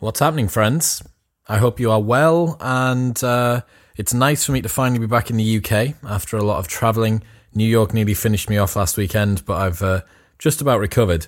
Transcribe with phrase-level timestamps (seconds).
[0.00, 1.02] What's happening, friends?
[1.48, 3.62] I hope you are well, and uh,
[3.96, 6.68] it's nice for me to finally be back in the UK after a lot of
[6.68, 7.20] travelling.
[7.52, 10.02] New York nearly finished me off last weekend, but I've uh,
[10.38, 11.26] just about recovered.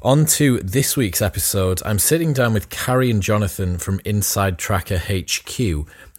[0.00, 4.98] On to this week's episode, I'm sitting down with Carrie and Jonathan from Inside Tracker
[4.98, 5.58] HQ.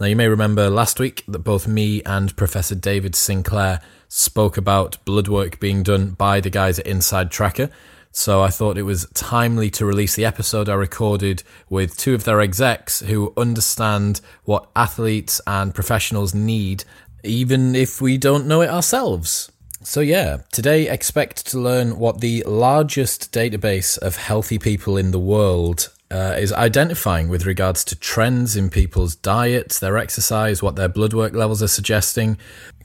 [0.02, 4.98] Now, you may remember last week that both me and Professor David Sinclair spoke about
[5.06, 7.70] blood work being done by the guys at Inside Tracker.
[8.20, 12.26] So I thought it was timely to release the episode I recorded with two of
[12.26, 16.84] their execs who understand what athletes and professionals need,
[17.24, 19.50] even if we don't know it ourselves.
[19.84, 25.18] So, yeah, today expect to learn what the largest database of healthy people in the
[25.18, 30.90] world uh, is identifying with regards to trends in people's diets, their exercise, what their
[30.90, 32.38] blood work levels are suggesting,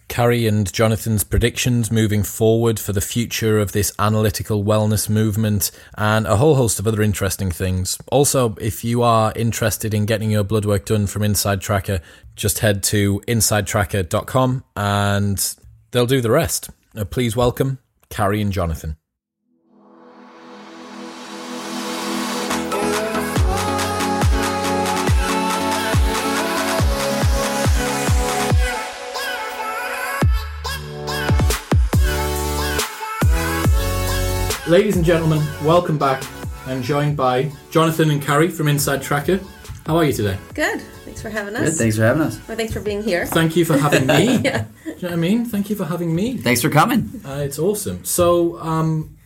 [0.09, 6.27] Carrie and Jonathan's predictions moving forward for the future of this analytical wellness movement, and
[6.27, 7.99] a whole host of other interesting things.
[8.09, 12.01] Also, if you are interested in getting your blood work done from Inside Tracker,
[12.37, 15.55] just head to insidetracker.com and
[15.91, 16.71] they'll do the rest.
[17.11, 17.79] Please welcome
[18.09, 18.97] Carrie and Jonathan.
[34.67, 36.25] Ladies and gentlemen, welcome back.
[36.65, 39.39] I'm joined by Jonathan and Carrie from Inside Tracker.
[39.85, 40.39] How are you today?
[40.55, 40.81] Good.
[41.05, 41.69] Thanks for having us.
[41.69, 41.75] Good.
[41.79, 42.41] Thanks for having us.
[42.49, 43.27] Well, thanks for being here.
[43.27, 44.39] Thank you for having me.
[44.43, 44.65] Yeah.
[44.85, 45.45] Do you know what I mean?
[45.45, 46.39] Thank you for having me.
[46.39, 47.21] Thanks for coming.
[47.27, 48.07] Uh, it's awesome.
[48.07, 49.19] So, um,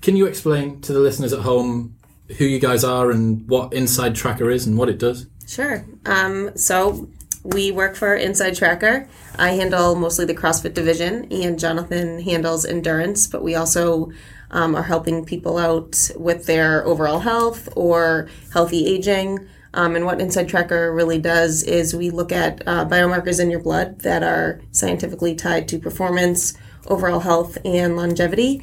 [0.00, 1.96] can you explain to the listeners at home
[2.38, 5.26] who you guys are and what Inside Tracker is and what it does?
[5.46, 5.84] Sure.
[6.06, 7.10] Um, so
[7.44, 9.06] we work for Inside Tracker.
[9.38, 13.26] I handle mostly the CrossFit division, and Jonathan handles endurance.
[13.26, 14.12] But we also
[14.52, 19.46] um, are helping people out with their overall health or healthy aging.
[19.74, 23.62] Um, and what Inside Tracker really does is we look at uh, biomarkers in your
[23.62, 26.54] blood that are scientifically tied to performance,
[26.86, 28.62] overall health, and longevity.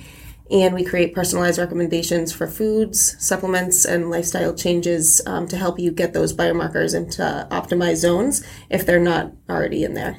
[0.52, 5.92] And we create personalized recommendations for foods, supplements, and lifestyle changes um, to help you
[5.92, 10.18] get those biomarkers into optimized zones if they're not already in there.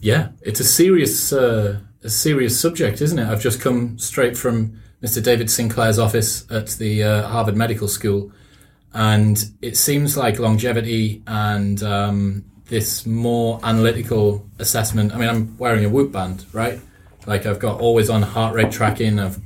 [0.00, 3.26] Yeah, it's a serious, uh, a serious subject, isn't it?
[3.26, 5.22] I've just come straight from Mr.
[5.22, 8.30] David Sinclair's office at the uh, Harvard Medical School,
[8.92, 15.14] and it seems like longevity and um, this more analytical assessment.
[15.14, 16.78] I mean, I'm wearing a Whoop band, right?
[17.26, 19.18] Like I've got always on heart rate tracking.
[19.18, 19.38] I've,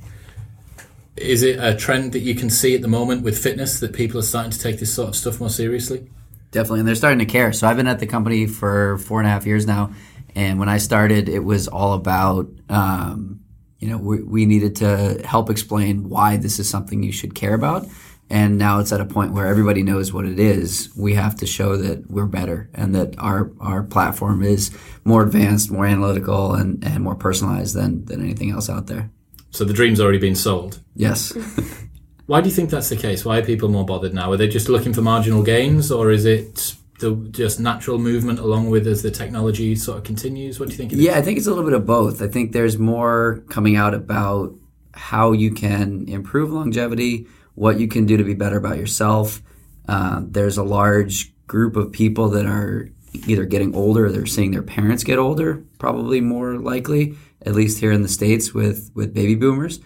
[1.16, 4.18] is it a trend that you can see at the moment with fitness that people
[4.18, 6.08] are starting to take this sort of stuff more seriously?
[6.50, 7.52] Definitely, and they're starting to care.
[7.52, 9.92] So I've been at the company for four and a half years now,
[10.38, 13.40] and when I started, it was all about um,
[13.80, 17.54] you know we, we needed to help explain why this is something you should care
[17.54, 17.88] about.
[18.30, 20.90] And now it's at a point where everybody knows what it is.
[20.96, 24.70] We have to show that we're better and that our, our platform is
[25.04, 29.10] more advanced, more analytical, and, and more personalized than, than anything else out there.
[29.50, 30.78] So the dream's already been sold.
[30.94, 31.32] Yes.
[32.26, 33.24] Why do you think that's the case?
[33.24, 34.30] Why are people more bothered now?
[34.30, 38.70] Are they just looking for marginal gains, or is it the just natural movement along
[38.70, 40.58] with as the technology sort of continues?
[40.58, 40.92] What do you think?
[40.92, 41.04] it is?
[41.04, 42.22] Yeah, I think it's a little bit of both.
[42.22, 44.54] I think there's more coming out about
[44.94, 49.42] how you can improve longevity, what you can do to be better about yourself.
[49.88, 52.90] Uh, there's a large group of people that are
[53.26, 57.78] either getting older or they're seeing their parents get older, probably more likely, at least
[57.78, 59.80] here in the states with with baby boomers,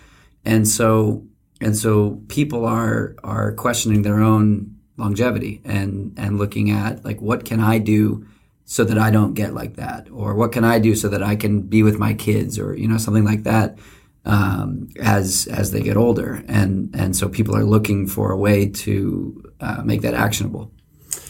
[0.45, 1.25] and so
[1.61, 7.45] and so people are are questioning their own longevity and and looking at like what
[7.45, 8.27] can I do
[8.65, 11.37] so that I don't get like that, or what can I do so that I
[11.37, 13.79] can be with my kids, or you know something like that
[14.25, 18.69] um, as as they get older, and and so people are looking for a way
[18.69, 20.71] to uh, make that actionable.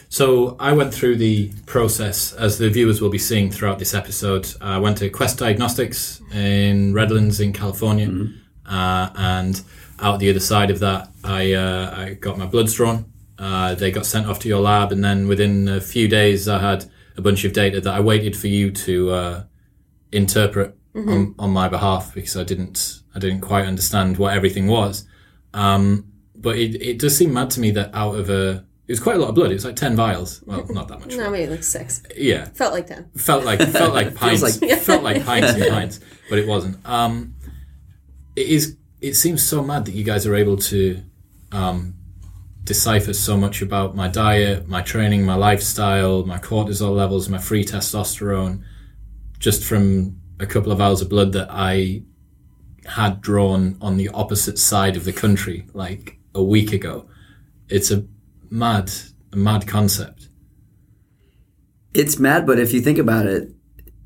[0.08, 4.46] So I went through the process, as the viewers will be seeing throughout this episode.
[4.60, 8.28] I went to Quest Diagnostics in Redlands in California,
[8.66, 9.62] uh, and
[9.98, 13.11] out the other side of that, I uh, I got my bloods drawn.
[13.38, 16.58] Uh, they got sent off to your lab, and then within a few days, I
[16.58, 16.84] had
[17.16, 19.44] a bunch of data that I waited for you to uh,
[20.12, 25.06] interpret on, on my behalf because I didn't I didn't quite understand what everything was.
[25.54, 29.00] Um, but it, it does seem mad to me that out of a it was
[29.00, 29.50] quite a lot of blood.
[29.50, 30.42] It was like ten vials.
[30.44, 31.14] Well, not that much.
[31.16, 32.02] No, maybe like six.
[32.16, 33.10] Yeah, Felt like 10.
[33.16, 36.76] felt like felt like pints, like- felt like pints and pints, but it wasn't.
[36.86, 37.34] Um,
[38.36, 38.76] it is.
[39.00, 41.02] It seems so mad that you guys are able to
[41.52, 41.94] um,
[42.64, 47.64] decipher so much about my diet, my training, my lifestyle, my cortisol levels, my free
[47.64, 48.62] testosterone,
[49.38, 52.02] just from a couple of hours of blood that I
[52.86, 57.08] had drawn on the opposite side of the country like a week ago.
[57.68, 58.04] it's a
[58.50, 58.90] mad,
[59.32, 60.28] a mad concept.
[61.94, 63.50] It's mad, but if you think about it,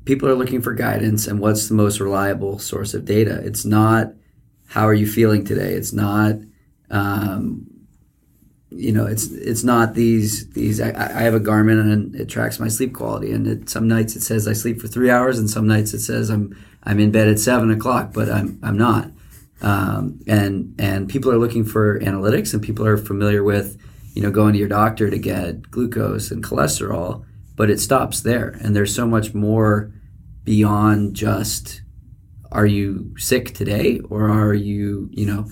[0.05, 3.41] people are looking for guidance and what's the most reliable source of data.
[3.43, 4.13] It's not
[4.67, 5.73] how are you feeling today.
[5.73, 6.35] It's not,
[6.89, 7.67] um,
[8.69, 10.81] you know, it's it's not these these.
[10.81, 14.15] I, I have a Garmin and it tracks my sleep quality, and it, some nights
[14.15, 17.11] it says I sleep for three hours, and some nights it says I'm I'm in
[17.11, 19.11] bed at seven o'clock, but I'm I'm not.
[19.61, 23.81] Um, and and people are looking for analytics, and people are familiar with
[24.13, 27.25] you know going to your doctor to get glucose and cholesterol,
[27.55, 29.93] but it stops there, and there's so much more
[30.43, 31.81] beyond just
[32.51, 35.45] are you sick today or are you you know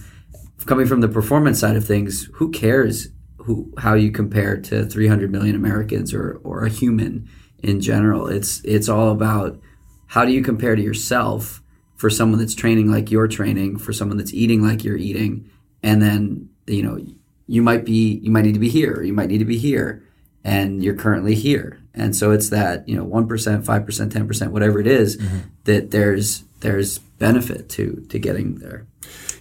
[0.66, 5.32] coming from the performance side of things who cares who how you compare to 300
[5.32, 7.30] million Americans or or a human
[7.64, 9.60] in general it's it's all about
[10.08, 11.62] how do you compare to yourself
[11.96, 15.50] for someone that's training like you're training for someone that's eating like you're eating
[15.84, 17.00] and then you know
[17.48, 20.04] you might be you might need to be here you might need to be here
[20.44, 24.88] and you're currently here and so it's that, you know, 1%, 5%, 10%, whatever it
[24.88, 25.40] is, mm-hmm.
[25.64, 28.86] that there's there's benefit to to getting there.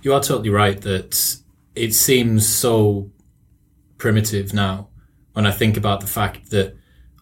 [0.05, 1.39] You are totally right that
[1.75, 3.11] it seems so
[3.97, 4.89] primitive now
[5.33, 6.77] when I think about the fact that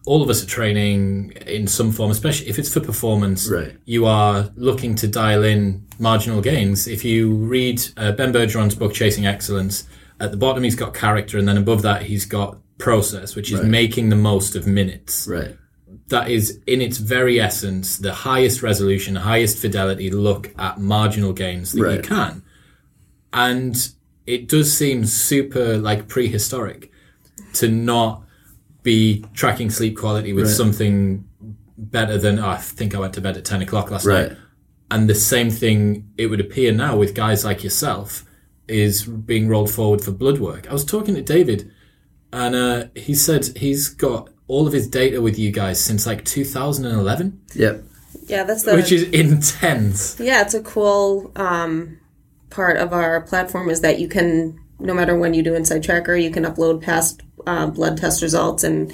[0.05, 3.49] all of us are training in some form, especially if it's for performance.
[3.49, 3.77] Right.
[3.85, 6.85] You are looking to dial in marginal gains.
[6.85, 9.87] If you read uh, Ben Bergeron's book, Chasing Excellence,
[10.19, 13.61] at the bottom he's got character, and then above that he's got process, which is
[13.61, 13.69] right.
[13.69, 15.25] making the most of minutes.
[15.25, 15.55] Right.
[16.09, 21.71] That is, in its very essence, the highest resolution, highest fidelity look at marginal gains
[21.71, 21.95] that right.
[21.95, 22.43] you can.
[23.33, 23.75] And
[24.25, 26.91] it does seem super like prehistoric
[27.53, 28.23] to not
[28.83, 30.53] be tracking sleep quality with right.
[30.53, 31.27] something
[31.77, 34.29] better than oh, I think I went to bed at 10 o'clock last right.
[34.29, 34.37] night.
[34.91, 38.25] And the same thing it would appear now with guys like yourself
[38.67, 40.69] is being rolled forward for blood work.
[40.69, 41.71] I was talking to David
[42.31, 46.25] and uh, he said he's got all of his data with you guys since like
[46.25, 47.41] 2011.
[47.55, 47.83] Yep.
[48.25, 50.19] Yeah, that's the which is intense.
[50.19, 51.99] Yeah, it's a cool um,
[52.53, 56.15] part of our platform is that you can, no matter when you do Inside Tracker,
[56.15, 58.93] you can upload past uh, blood test results and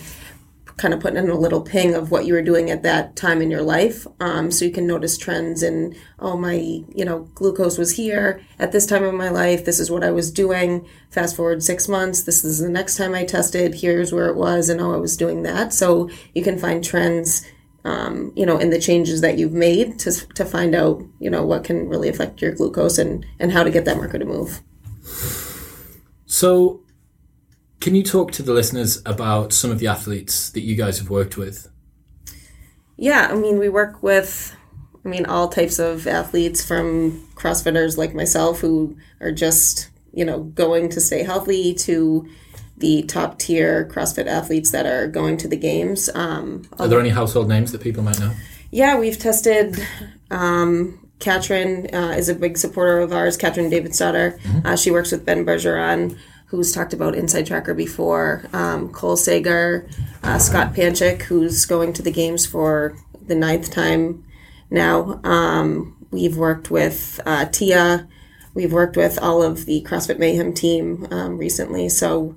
[0.77, 3.41] kind of putting in a little ping of what you were doing at that time
[3.41, 4.07] in your life.
[4.21, 8.71] Um, so you can notice trends and, oh, my, you know, glucose was here at
[8.71, 9.65] this time of my life.
[9.65, 10.87] This is what I was doing.
[11.09, 12.23] Fast forward six months.
[12.23, 13.75] This is the next time I tested.
[13.75, 14.69] Here's where it was.
[14.69, 15.73] And oh, I was doing that.
[15.73, 17.45] So you can find trends.
[17.85, 21.45] Um, you know, in the changes that you've made to, to find out, you know,
[21.45, 24.61] what can really affect your glucose and, and how to get that marker to move.
[26.25, 26.81] So
[27.79, 31.09] can you talk to the listeners about some of the athletes that you guys have
[31.09, 31.69] worked with?
[32.97, 34.53] Yeah, I mean, we work with,
[35.05, 40.43] I mean, all types of athletes from CrossFitters like myself who are just, you know,
[40.43, 42.27] going to stay healthy to
[42.79, 46.09] the top tier CrossFit athletes that are going to the games.
[46.13, 48.33] Um, are there any household names that people might know?
[48.71, 49.79] Yeah, we've tested.
[50.31, 54.39] Um, Katrin uh, is a big supporter of ours, Katrin Davidsdottir.
[54.39, 54.67] Mm-hmm.
[54.67, 56.17] Uh, she works with Ben Bergeron
[56.49, 59.87] who's talked about Inside Tracker before, um, Cole Sager,
[60.23, 62.97] uh, Scott Panchik, who's going to the games for
[63.27, 64.25] the ninth time
[64.71, 65.21] now.
[65.23, 68.07] Um, we've worked with uh, Tia.
[68.55, 71.87] We've worked with all of the CrossFit Mayhem team um, recently.
[71.87, 72.35] So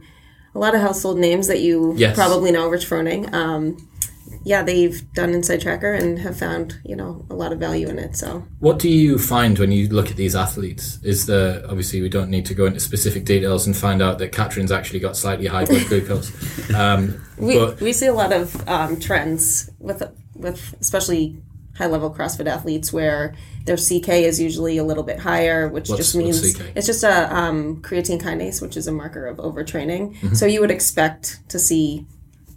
[0.55, 2.15] a lot of household names that you yes.
[2.15, 3.33] probably know, Rich Froning.
[3.33, 3.89] Um,
[4.45, 7.99] yeah, they've done Inside Tracker and have found you know a lot of value in
[7.99, 8.17] it.
[8.17, 10.99] So, what do you find when you look at these athletes?
[11.03, 14.33] Is there obviously we don't need to go into specific details and find out that
[14.33, 16.33] Katrin's actually got slightly high blood glucose.
[16.73, 20.03] Um, we we see a lot of um, trends with
[20.35, 21.43] with especially
[21.77, 26.15] high level CrossFit athletes where their CK is usually a little bit higher, which just
[26.15, 30.15] means it's just a um, creatine kinase, which is a marker of overtraining.
[30.17, 30.35] Mm-hmm.
[30.35, 32.07] So you would expect to see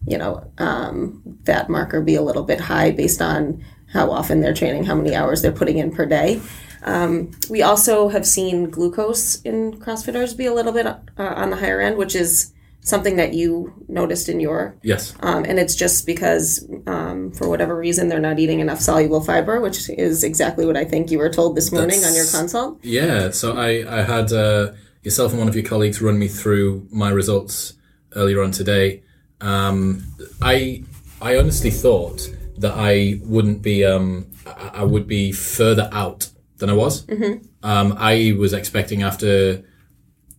[0.08, 4.54] you know, um, that marker be a little bit high based on how often they're
[4.54, 6.42] training, how many hours they're putting in per day.
[6.84, 11.56] Um, we also have seen glucose in CrossFitters be a little bit uh, on the
[11.56, 12.54] higher end, which is
[12.86, 17.76] something that you noticed in your yes um, and it's just because um, for whatever
[17.76, 21.30] reason they're not eating enough soluble fiber which is exactly what i think you were
[21.30, 24.72] told this morning That's, on your consult yeah so i i had uh,
[25.04, 27.74] yourself and one of your colleagues run me through my results
[28.16, 29.04] earlier on today
[29.42, 30.04] um,
[30.42, 30.84] I
[31.22, 36.74] I honestly thought that I wouldn't be um, I, would be further out than I
[36.74, 37.06] was.
[37.06, 37.46] Mm-hmm.
[37.64, 39.64] Um, I was expecting after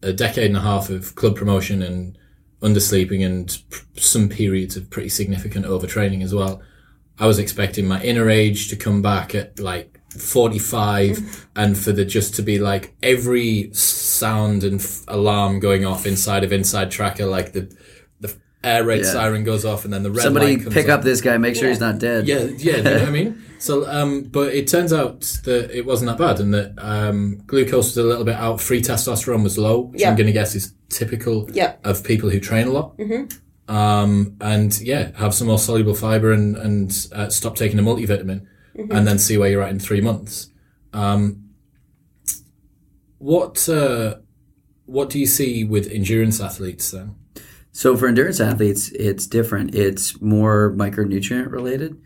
[0.02, 2.16] a decade and a half of club promotion and
[2.62, 6.62] undersleeping and p- some periods of pretty significant overtraining as well.
[7.18, 12.04] I was expecting my inner age to come back at like 45 and for the
[12.04, 17.26] just to be like every sound and f- alarm going off inside of inside tracker
[17.26, 17.74] like the
[18.20, 18.34] the
[18.64, 19.12] air raid Yeah.
[19.12, 20.90] siren goes off and then the red Somebody pick on.
[20.92, 22.26] up this guy, make sure he's not dead.
[22.26, 23.42] Yeah, yeah, you know what I mean?
[23.58, 27.86] So, um, but it turns out that it wasn't that bad and that um, glucose
[27.86, 30.10] was a little bit out, free testosterone was low, which Yeah.
[30.10, 31.76] I'm going to guess is typical Yeah.
[31.84, 32.96] of people who train a lot.
[32.98, 33.74] Mm-hmm.
[33.74, 38.46] Um, and yeah, have some more soluble fiber and, and uh, stop taking a multivitamin
[38.90, 40.50] and then see where you're at in three months.
[40.92, 41.48] Um,
[43.18, 44.16] what, uh,
[44.84, 47.14] what do you see with endurance athletes then?
[47.72, 49.74] So for endurance athletes, it's different.
[49.74, 52.00] It's more micronutrient related.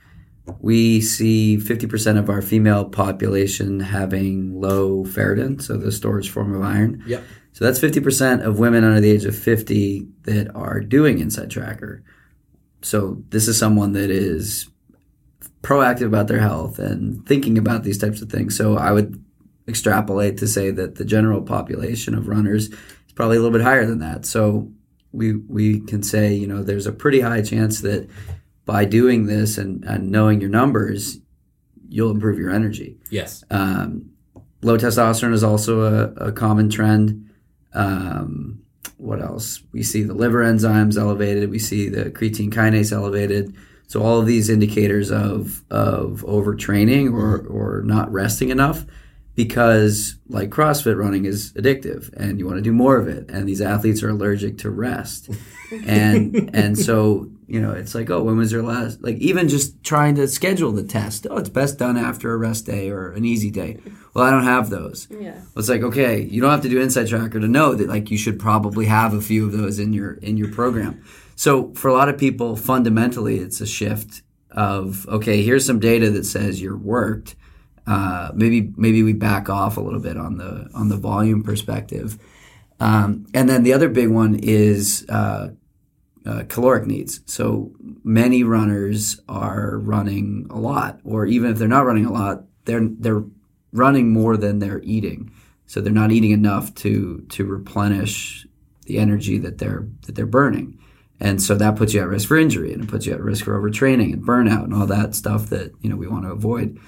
[0.61, 6.63] We see 50% of our female population having low ferritin, so the storage form of
[6.63, 7.03] iron.
[7.07, 7.25] Yep.
[7.53, 12.03] So that's 50% of women under the age of 50 that are doing Inside Tracker.
[12.83, 14.69] So this is someone that is
[15.63, 18.57] proactive about their health and thinking about these types of things.
[18.57, 19.23] So I would
[19.69, 23.87] extrapolate to say that the general population of runners is probably a little bit higher
[23.87, 24.25] than that.
[24.25, 24.71] So
[25.13, 28.09] we we can say, you know, there's a pretty high chance that
[28.71, 31.19] by doing this and, and knowing your numbers,
[31.89, 32.97] you'll improve your energy.
[33.11, 33.43] Yes.
[33.51, 34.11] Um,
[34.63, 37.29] low testosterone is also a, a common trend.
[37.75, 38.63] Um,
[38.97, 39.61] what else?
[39.73, 41.51] We see the liver enzymes elevated.
[41.51, 43.57] We see the creatine kinase elevated.
[43.89, 48.87] So all of these indicators of of overtraining or or not resting enough,
[49.35, 53.29] because like CrossFit running is addictive, and you want to do more of it.
[53.29, 55.29] And these athletes are allergic to rest,
[55.85, 59.83] and and so you know it's like oh when was your last like even just
[59.83, 63.25] trying to schedule the test oh it's best done after a rest day or an
[63.25, 63.79] easy day.
[64.15, 65.09] Well i don't have those.
[65.11, 65.41] Yeah.
[65.57, 68.19] it's like okay you don't have to do inside tracker to know that like you
[68.19, 71.05] should probably have a few of those in your in your program.
[71.35, 76.11] So for a lot of people fundamentally it's a shift of okay here's some data
[76.11, 77.35] that says you're worked.
[77.87, 82.17] Uh, maybe maybe we back off a little bit on the on the volume perspective.
[82.79, 85.49] Um, and then the other big one is uh,
[86.27, 87.21] uh, caloric needs.
[87.27, 87.73] So
[88.05, 92.87] many runners are running a lot, or even if they're not running a lot, they're
[92.87, 93.25] they're
[93.73, 95.33] running more than they're eating.
[95.67, 98.47] So they're not eating enough to to replenish
[98.87, 100.79] the energy that they're that they're burning.
[101.21, 103.45] And so that puts you at risk for injury and it puts you at risk
[103.45, 106.79] for overtraining and burnout and all that stuff that you know we want to avoid.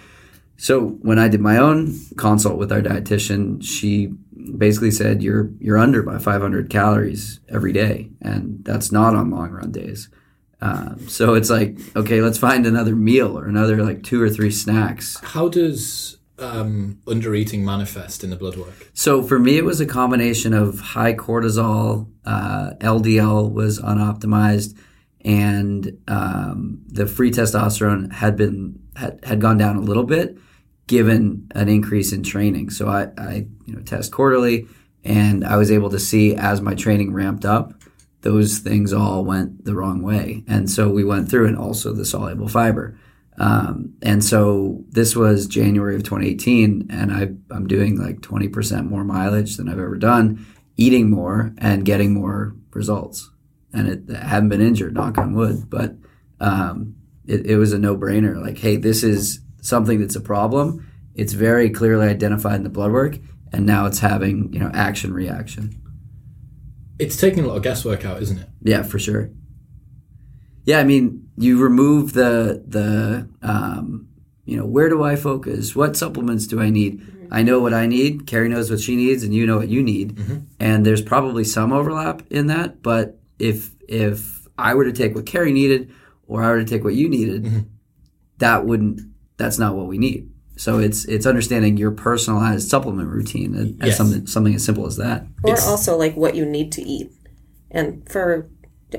[0.56, 4.12] So when I did my own consult with our dietitian, she
[4.56, 9.50] basically said you're you're under by 500 calories every day, and that's not on long
[9.50, 10.08] run days.
[10.60, 14.50] Um, so it's like okay, let's find another meal or another like two or three
[14.50, 15.18] snacks.
[15.22, 18.90] How does um, undereating manifest in the blood work?
[18.94, 24.76] So for me, it was a combination of high cortisol, uh, LDL was unoptimized,
[25.24, 30.36] and um, the free testosterone had been had, had gone down a little bit,
[30.86, 32.70] given an increase in training.
[32.70, 34.66] So I, I you know test quarterly,
[35.04, 37.74] and I was able to see as my training ramped up,
[38.22, 42.04] those things all went the wrong way, and so we went through, and also the
[42.04, 42.98] soluble fiber.
[43.38, 47.22] Um, and so this was January of 2018, and I,
[47.54, 50.46] I'm doing like 20% more mileage than I've ever done,
[50.76, 53.30] eating more and getting more results.
[53.72, 55.94] And it, I haven't been injured, knock on wood, but
[56.40, 56.96] um,
[57.26, 58.40] it, it was a no brainer.
[58.40, 60.86] Like, hey, this is something that's a problem.
[61.14, 63.18] It's very clearly identified in the blood work,
[63.52, 65.80] and now it's having you know action reaction.
[66.98, 68.48] It's taking a lot of guesswork out, isn't it?
[68.62, 69.30] Yeah, for sure.
[70.64, 74.08] Yeah, I mean, you remove the the um,
[74.44, 75.74] you know where do I focus?
[75.74, 77.00] What supplements do I need?
[77.00, 77.34] Mm-hmm.
[77.34, 78.26] I know what I need.
[78.26, 80.16] Carrie knows what she needs, and you know what you need.
[80.16, 80.38] Mm-hmm.
[80.60, 82.82] And there's probably some overlap in that.
[82.82, 85.92] But if if I were to take what Carrie needed,
[86.26, 87.60] or I were to take what you needed, mm-hmm.
[88.38, 89.00] that wouldn't.
[89.36, 90.30] That's not what we need.
[90.56, 93.96] So it's it's understanding your personalized supplement routine as Yes.
[93.96, 95.26] something something as simple as that.
[95.42, 97.10] Or It's- also like what you need to eat.
[97.70, 98.48] And for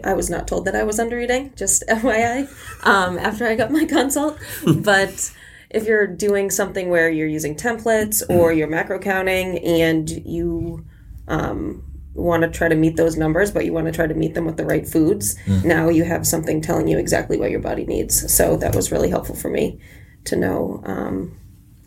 [0.03, 2.47] I was not told that I was under eating, just FYI,
[2.83, 4.37] um, after I got my consult.
[4.77, 5.31] but
[5.69, 10.85] if you're doing something where you're using templates or you're macro counting and you
[11.27, 11.83] um,
[12.15, 14.45] want to try to meet those numbers, but you want to try to meet them
[14.45, 18.31] with the right foods, now you have something telling you exactly what your body needs.
[18.33, 19.79] So that was really helpful for me
[20.25, 20.81] to know.
[20.85, 21.37] Um,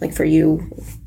[0.01, 0.59] like for you,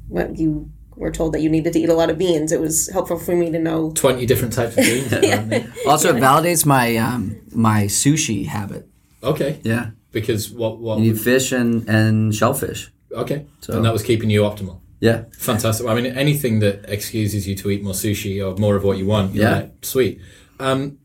[0.08, 2.52] what you were told that you needed to eat a lot of beans.
[2.52, 3.92] It was helpful for me to know.
[3.92, 5.14] 20 different types of beans.
[5.14, 5.66] apparently.
[5.88, 8.88] Also, it validates my um, my sushi habit.
[9.24, 9.60] Okay.
[9.64, 9.92] Yeah.
[10.12, 12.92] Because what, what, You need fish and, and shellfish.
[13.12, 13.46] okay.
[13.68, 14.80] and that was keeping you optimal.
[15.00, 15.26] Yeah.
[15.38, 15.88] Fantastic.
[15.88, 19.06] I mean, anything that excuses you to eat more sushi or more of what you
[19.06, 19.56] want, you're Yeah.
[19.56, 20.20] like, sweet.
[20.60, 20.98] Um,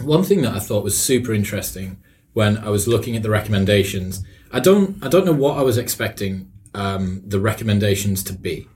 [0.00, 1.98] one thing that I thought was super interesting
[2.32, 5.78] when I was looking at the recommendations, I don't, I don't know what I was
[5.78, 8.68] expecting um, the recommendations to be.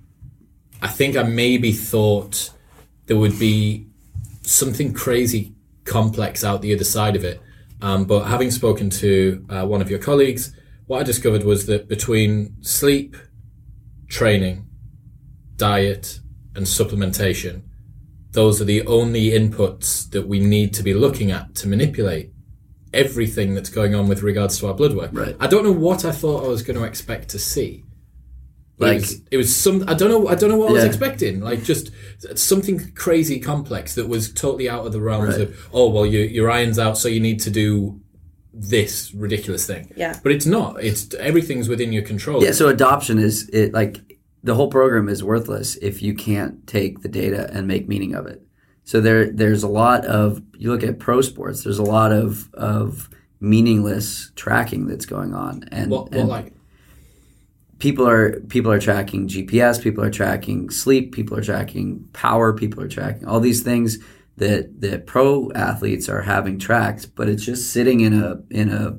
[0.82, 2.50] I think I maybe thought
[3.06, 3.86] there would be
[4.42, 5.54] something crazy
[5.84, 7.40] complex out the other side of it.
[7.80, 10.52] Um, but having spoken to uh, one of your colleagues,
[10.88, 13.16] what I discovered was that between sleep,
[14.08, 14.66] training,
[15.54, 16.18] diet,
[16.56, 17.62] and supplementation,
[18.32, 22.32] those are the only inputs that we need to be looking at to manipulate
[22.92, 25.10] everything that's going on with regards to our blood work.
[25.12, 25.36] Right.
[25.40, 27.84] I don't know what I thought I was going to expect to see.
[28.78, 29.84] It Like- was, it was some.
[29.88, 30.28] I don't know.
[30.28, 31.40] I don't know what I was expecting.
[31.40, 31.90] Like just
[32.36, 35.48] something crazy complex that was totally out of the realms Right.
[35.48, 35.68] of.
[35.72, 38.00] Oh well, your your iron's out, so you need to do
[38.54, 39.92] this ridiculous thing.
[39.96, 40.18] Yeah.
[40.22, 40.82] But it's not.
[40.82, 42.42] It's everything's within your control.
[42.42, 43.98] Yeah, so adoption is it like
[44.44, 48.26] the whole program is worthless if you can't take the data and make meaning of
[48.26, 48.42] it.
[48.88, 52.48] So there there's a lot of you look at pro sports, there's a lot of
[52.54, 55.64] of meaningless tracking that's going on.
[55.70, 56.54] And, What, what and like?
[57.78, 62.82] people are people are tracking GPS, people are tracking sleep, people are tracking power, people
[62.82, 63.98] are tracking all these things
[64.38, 68.98] that that pro athletes are having tracked, but it's just sitting in a in a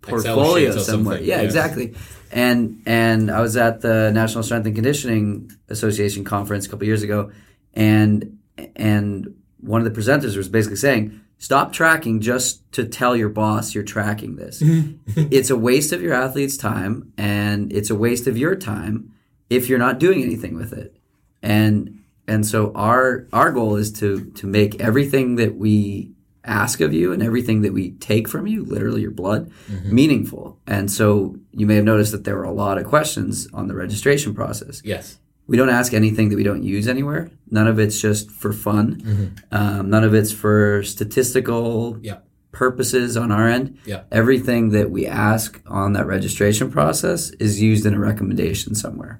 [0.00, 1.20] portfolio somewhere.
[1.20, 1.42] Yeah, yeah.
[1.42, 1.96] exactly.
[2.30, 7.02] And and I was at the National Strength and Conditioning Association conference a couple years
[7.02, 7.32] ago,
[7.74, 8.37] and
[8.76, 13.74] and one of the presenters was basically saying, "Stop tracking just to tell your boss
[13.74, 14.62] you're tracking this.
[15.06, 19.12] it's a waste of your athlete's time, and it's a waste of your time
[19.50, 20.96] if you're not doing anything with it."
[21.42, 26.12] And and so our our goal is to to make everything that we
[26.48, 29.94] ask of you and everything that we take from you, literally your blood, mm-hmm.
[29.94, 30.58] meaningful.
[30.66, 33.74] And so you may have noticed that there were a lot of questions on the
[33.74, 34.80] registration process.
[34.84, 35.18] Yes.
[35.48, 37.30] We don't ask anything that we don't use anywhere.
[37.50, 39.34] None of it's just for fun.
[39.50, 42.18] Um, none of it's for statistical Yeah.
[42.52, 43.78] purposes on our end.
[43.86, 44.02] Yeah.
[44.12, 49.18] Everything that we ask on that registration process is used in a recommendation somewhere.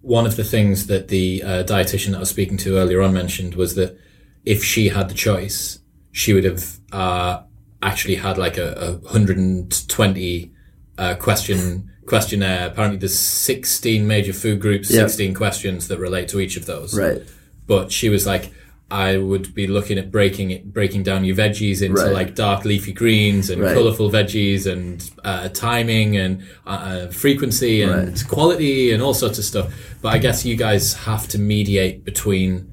[0.00, 3.12] one of the things that the uh, dietitian that I was speaking to earlier on
[3.12, 3.98] mentioned was that
[4.44, 5.80] if she had the choice,
[6.12, 7.42] she would have uh,
[7.82, 10.52] actually had like a, a 120
[10.96, 12.66] uh, question questionnaire.
[12.68, 15.06] Apparently, there's 16 major food groups, Yeah.
[15.06, 16.96] 16 questions that relate to each of those.
[16.98, 17.22] Right.
[17.66, 18.50] But she was like,
[18.90, 22.12] I would be looking at breaking it, breaking down your veggies into Right.
[22.12, 23.74] like dark leafy greens and Right.
[23.74, 28.24] colorful veggies and uh, timing and uh, uh, frequency and Right.
[28.26, 29.66] quality and all sorts of stuff.
[30.00, 32.72] But I guess you guys have to mediate between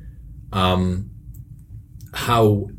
[0.54, 1.10] um,
[2.14, 2.70] how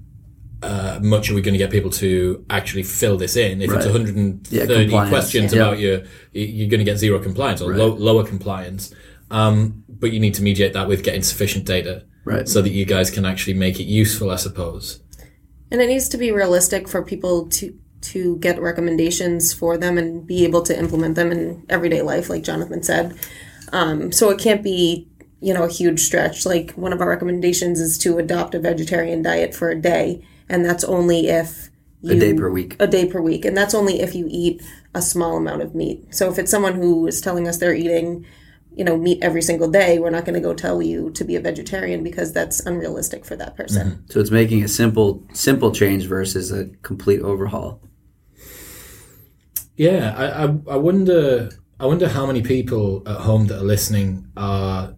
[0.62, 3.60] uh, much are we going to get people to actually fill this in?
[3.60, 3.92] If it's Right.
[3.92, 5.60] 130 Yeah, questions Yeah.
[5.60, 7.78] about your, you're going to get zero compliance or Right.
[7.78, 8.92] low, lower compliance.
[9.30, 12.48] Um, but you need to mediate that with getting sufficient data Right.
[12.48, 15.00] so that you guys can actually make it useful, I suppose.
[15.70, 20.24] And it needs to be realistic for people to to get recommendations for them and
[20.26, 23.16] be able to implement them in everyday life, like Jonathan said.
[23.72, 25.08] Um, so it can't be,
[25.40, 26.46] you know, a huge stretch.
[26.46, 30.64] Like one of our recommendations is to adopt a vegetarian diet for a day, and
[30.64, 32.76] that's only if you, A day per week.
[32.78, 34.62] A day per week, and that's only if you eat
[34.94, 36.14] a small amount of meat.
[36.14, 38.26] So if it's someone who is telling us they're eating,
[38.74, 41.36] you know, meat every single day, we're not going to go tell you to be
[41.36, 43.88] a vegetarian because that's unrealistic for that person.
[43.88, 44.10] Mm-hmm.
[44.10, 47.80] So it's making a simple simple change versus a complete overhaul.
[49.76, 51.50] Yeah, I, I, I wonder.
[51.78, 54.94] I wonder how many people at home that are listening are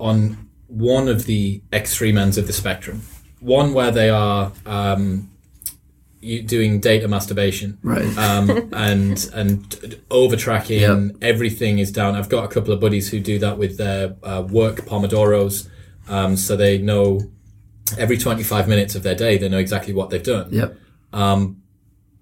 [0.00, 3.02] on one of the extreme ends of the spectrum.
[3.40, 5.30] One where they are um,
[6.20, 8.16] you doing data masturbation, Right.
[8.18, 10.80] um, and and over tracking.
[10.80, 11.16] Yep.
[11.22, 12.16] Everything is down.
[12.16, 15.68] I've got a couple of buddies who do that with their uh, work pomodoros,
[16.08, 17.20] um, so they know
[17.98, 20.48] every twenty five minutes of their day they know exactly what they've done.
[20.52, 20.76] Yep.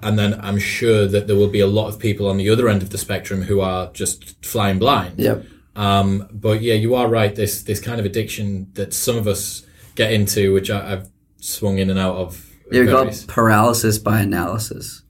[0.03, 2.69] And then I'm sure that there will be a lot of people on the other
[2.69, 5.19] end of the spectrum who are just flying blind.
[5.19, 5.47] Yep.
[5.77, 7.35] Um, but yeah, you are right.
[7.35, 11.79] This this kind of addiction that some of us get into, which I, I've swung
[11.79, 12.51] in and out of.
[12.71, 15.03] You've various- paralysis by analysis.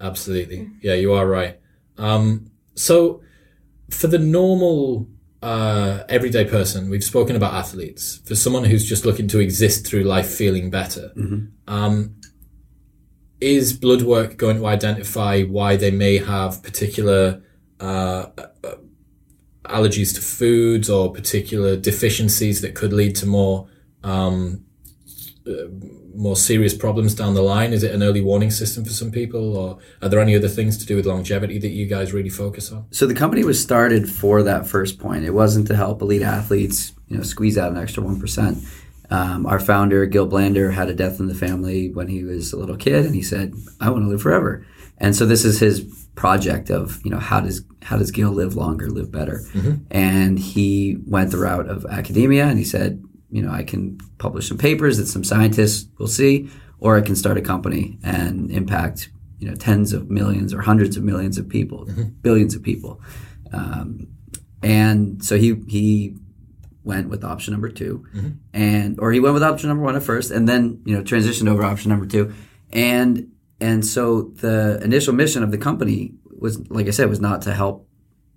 [0.00, 0.68] Absolutely.
[0.80, 1.60] Yeah, you are right.
[1.98, 3.20] Um, so,
[3.90, 5.08] for the normal,
[5.42, 8.20] uh, everyday person, we've spoken about athletes.
[8.24, 11.12] For someone who's just looking to exist through life feeling better,
[11.66, 12.14] um,
[13.40, 17.42] is blood work going to identify why they may have particular
[17.80, 18.74] uh, uh,
[19.64, 23.66] allergies to foods or particular deficiencies that could lead to more
[24.02, 24.64] um,
[26.14, 27.72] more serious problems down the line?
[27.72, 30.76] Is it an early warning system for some people, or are there any other things
[30.78, 32.86] to do with longevity that you guys really focus on?
[32.90, 35.24] So the company was started for that first point.
[35.24, 38.58] It wasn't to help elite athletes, you know, squeeze out an extra one percent.
[39.10, 42.56] Um, our founder Gil Blander had a death in the family when he was a
[42.56, 44.64] little kid, and he said, "I want to live forever."
[44.98, 45.80] And so this is his
[46.14, 49.42] project of you know how does how does Gil live longer, live better,
[49.90, 54.48] and he went the route of academia, and he said you know I can publish
[54.48, 59.10] some papers that some scientists will see, or I can start a company and impact
[59.38, 61.88] you know tens of millions or hundreds of millions of people,
[62.22, 63.00] billions of people.
[63.52, 64.08] Um,
[64.62, 66.16] and so he he
[66.84, 68.04] went with option number 2
[68.54, 71.48] and or he went with option number one at first, and then you know transitioned
[71.48, 72.32] over option number two,
[72.72, 77.42] and and so the initial mission of the company was, like I said, was not
[77.42, 77.86] to help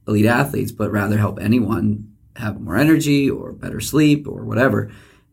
[0.08, 4.92] elite athletes, but rather help anyone have more energy or better sleep or whatever.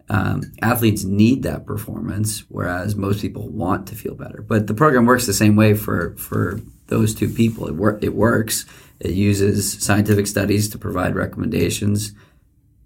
[0.08, 4.42] Um, athletes need that performance, whereas most people want to feel better.
[4.42, 7.68] But the program works the same way for for those two people.
[7.68, 8.66] It, wor- it works.
[8.98, 12.12] It uses scientific studies to provide recommendations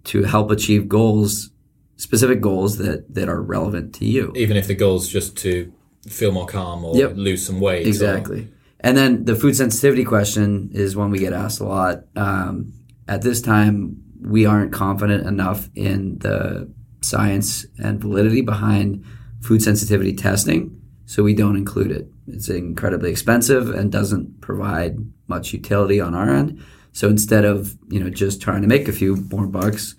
[0.05, 1.51] to help achieve goals,
[1.97, 4.31] specific goals that that are relevant to you.
[4.37, 5.73] Even if the goal's just to
[6.07, 7.13] feel more calm or Yep.
[7.17, 7.87] lose some weight.
[7.87, 8.49] or- Exactly.
[8.81, 12.05] And then the food sensitivity question is one we get asked a lot.
[12.15, 12.75] Um,
[13.09, 19.05] at this time, we aren't confident enough in the science and validity behind
[19.43, 22.09] food sensitivity testing, so we don't include it.
[22.27, 24.97] It's incredibly expensive and doesn't provide
[25.29, 26.63] much utility on our end.
[26.93, 29.95] So instead of you know just trying to make a few more bucks,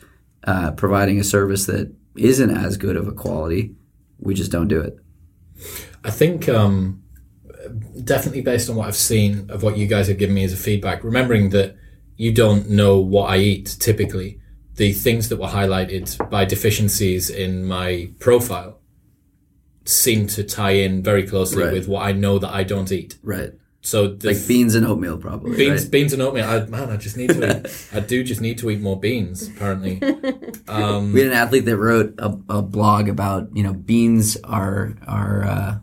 [0.45, 3.75] uh, providing a service that isn't as good of a quality,
[4.19, 4.97] we just don't do it.
[6.03, 7.03] I think um,
[8.03, 10.57] definitely based on what I've seen of what you guys have given me as a
[10.57, 11.75] feedback, remembering that
[12.17, 14.39] you don't know what I eat typically,
[14.75, 18.79] the things that were highlighted by deficiencies in my profile
[19.85, 21.73] seem to tie in very closely Right.
[21.73, 23.17] with what I know that I don't eat.
[23.21, 23.51] Right.
[23.81, 25.55] So the Like beans and oatmeal, probably.
[25.57, 25.91] beans, right?
[25.91, 26.45] beans and oatmeal.
[26.45, 27.87] I, man, I just need to eat.
[27.93, 29.47] I do just need to eat more beans.
[29.47, 30.01] Apparently,
[30.67, 34.95] um, We had an athlete that wrote a, a blog about you know beans are
[35.07, 35.43] are.
[35.43, 35.75] Uh,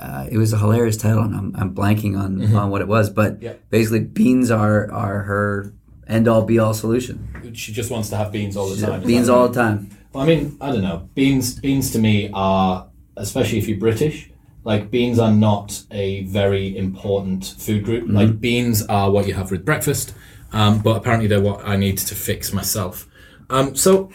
[0.00, 3.10] uh, it was a hilarious title, and I'm, I'm blanking on, on what it was,
[3.10, 3.44] but Mm-hmm.
[3.44, 3.52] Yeah.
[3.70, 5.72] basically, beans are are her
[6.08, 7.16] end all be all solution.
[7.54, 9.02] she just wants to have beans all the time.
[9.04, 9.90] Beans all the time.
[10.12, 11.08] Well, I mean, I don't know.
[11.14, 14.28] Beans, beans to me are, especially if you're British,
[14.64, 18.04] like beans are not a very important food group.
[18.08, 20.12] Like beans are what you have with breakfast,
[20.52, 23.06] um, but apparently they're what I need to fix myself.
[23.50, 24.10] Um, so,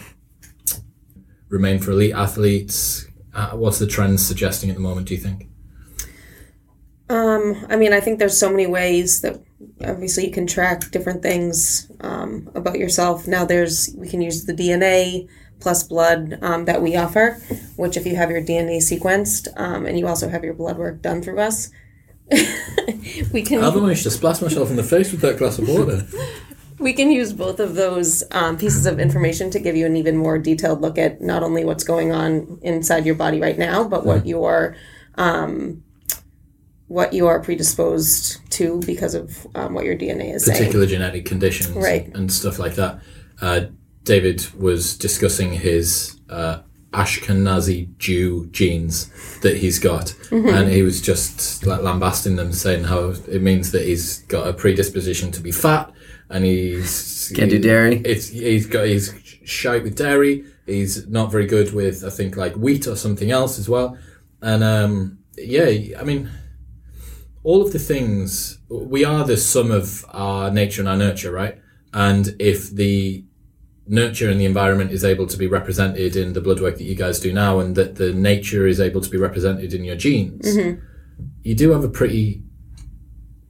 [1.50, 3.08] remain for elite athletes.
[3.34, 5.08] Uh, what's the trend suggesting at the moment?
[5.08, 5.48] Do you think?
[7.10, 9.40] Um, I mean, I think there's so many ways that
[9.84, 13.28] obviously you can track different things um, about yourself.
[13.28, 15.28] Now, there's we can use the DNA
[15.60, 17.40] plus blood um, that we offer,
[17.76, 21.02] which if you have your DNA sequenced um, and you also have your blood work
[21.02, 21.70] done through us,
[23.32, 26.08] we can I've managed to splash myself in the face with that glass of water.
[26.80, 30.18] we can use both of those um, pieces of information to give you an even
[30.18, 34.06] more detailed look at not only what's going on inside your body right now, but
[34.06, 34.76] what your
[35.16, 35.84] um,
[36.88, 40.58] what you are predisposed to because of um, what your DNA is saying.
[40.58, 42.14] particular genetic conditions Right.
[42.16, 43.00] and stuff like that.
[43.42, 43.62] Uh,
[44.04, 46.60] David was discussing his uh,
[46.94, 49.10] Ashkenazi Jew genes
[49.42, 50.48] that he's got, Mm-hmm.
[50.50, 54.54] and he was just like lambasting them, saying how it means that he's got a
[54.54, 55.92] predisposition to be fat,
[56.30, 58.02] and he's Can't do dairy.
[58.06, 60.46] It's he's got he's shy with dairy.
[60.66, 63.98] He's not very good with I think like wheat or something else as well,
[64.42, 66.30] and um, yeah, I mean
[67.46, 71.60] all of the things we are the sum of our nature and our nurture, right?
[71.94, 73.24] And if the
[73.88, 76.96] nurture and the environment is able to be represented in the blood work that you
[76.96, 80.58] guys do now, and that the nature is able to be represented in your genes,
[80.58, 80.84] mm-hmm.
[81.44, 82.42] you do have a pretty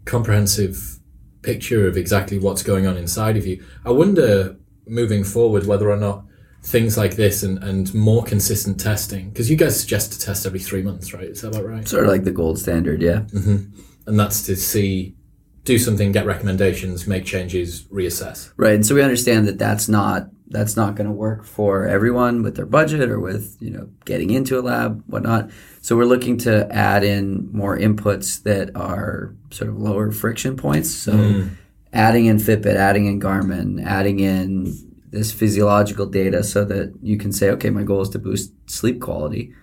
[0.04, 1.00] comprehensive
[1.42, 3.64] picture of exactly what's going on inside of you.
[3.86, 6.26] I wonder moving forward whether or not
[6.66, 10.60] things like this and, and more consistent testing, because you guys suggest to test every
[10.60, 11.26] three months, right?
[11.26, 11.88] Is that about right?
[11.88, 13.20] Sort of like the gold standard, yeah.
[13.20, 13.80] Mm-hmm.
[14.08, 15.16] and that's to see
[15.64, 20.28] do something get recommendations make changes reassess Right, and so we understand that that's not
[20.48, 24.32] that's not going to work for everyone with their budget or with you know getting
[24.32, 25.52] into a lab, whatnot.
[25.82, 30.90] So we're looking to add in more inputs that are sort of lower friction points.
[30.90, 31.50] So mm.
[31.94, 37.32] adding in Fitbit, adding in Garmin, adding in this physiological data, so that you can
[37.32, 39.54] say, okay, my goal is to boost sleep quality.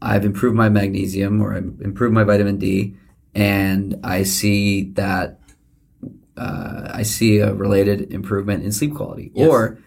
[0.00, 2.96] I've improved my magnesium or I've improved my vitamin D,
[3.34, 5.40] and I see that
[6.36, 9.30] uh, I see a related improvement in sleep quality.
[9.34, 9.48] Yes.
[9.48, 9.78] Or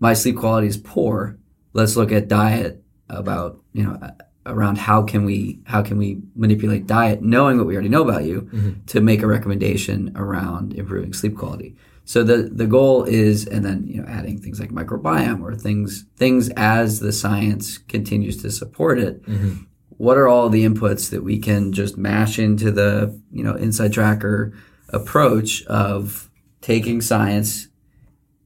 [0.00, 1.38] my sleep quality is poor.
[1.74, 3.98] Let's look at diet about you know
[4.44, 8.24] around how can we how can we manipulate diet, knowing what we already know about
[8.24, 8.48] you,
[8.86, 11.76] to make a recommendation around improving sleep quality.
[12.04, 16.04] So the the goal is, and then you know adding things like microbiome or things
[16.16, 19.22] things as the science continues to support it.
[19.26, 19.64] Mm-hmm.
[19.98, 23.92] what are all the inputs that we can just mash into the you know inside
[23.92, 24.52] tracker
[24.88, 27.68] approach of taking science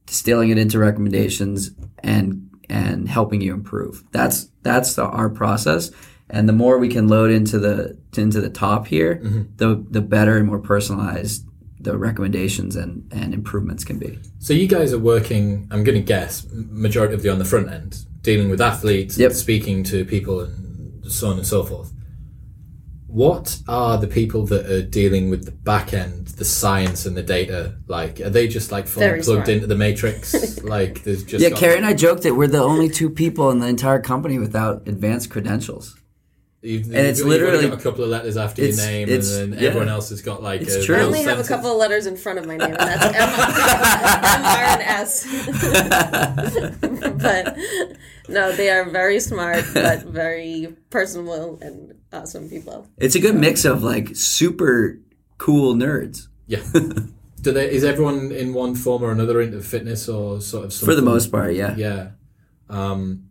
[0.05, 4.03] distilling it into recommendations and and helping you improve?
[4.11, 5.91] That's that's the, our process.
[6.29, 9.43] And the more we can load into the into the top here mm-hmm.
[9.57, 11.46] the the better and more personalized
[11.87, 15.45] the recommendations and and improvements can be So you guys are working.
[15.71, 17.91] I'm going to guess majority of you on the front end,
[18.29, 19.31] dealing with athletes, Yep.
[19.45, 20.55] speaking to people, and
[21.17, 21.89] so on and so forth.
[23.07, 27.23] What are the people that are dealing with the back end, the science and the
[27.23, 27.59] data?
[27.87, 29.49] Like, are they just like fully Very plugged smart.
[29.55, 30.61] into the matrix?
[30.75, 33.49] like, there's just yeah got- carrie and i joked that we're the only two people
[33.53, 35.95] in the entire company without advanced credentials
[36.61, 39.53] You've, and it's you've literally- got a couple of letters after your name, and then
[39.53, 39.67] yeah.
[39.67, 40.61] everyone else has got like.
[40.61, 40.95] It's a true.
[40.95, 43.13] I only have a couple of letters in front of my name, and that's M,
[44.33, 45.27] M R, and S.
[47.21, 47.57] but
[48.27, 52.87] no, they are very smart, but very personable and awesome people.
[52.97, 54.99] it's a good mix of like super
[55.37, 56.63] cool nerds Yeah.
[57.41, 57.69] Do they?
[57.71, 60.73] Is everyone in one form or another into fitness or sort of?
[60.73, 62.09] for the most part yeah Yeah.
[62.69, 63.26] Um,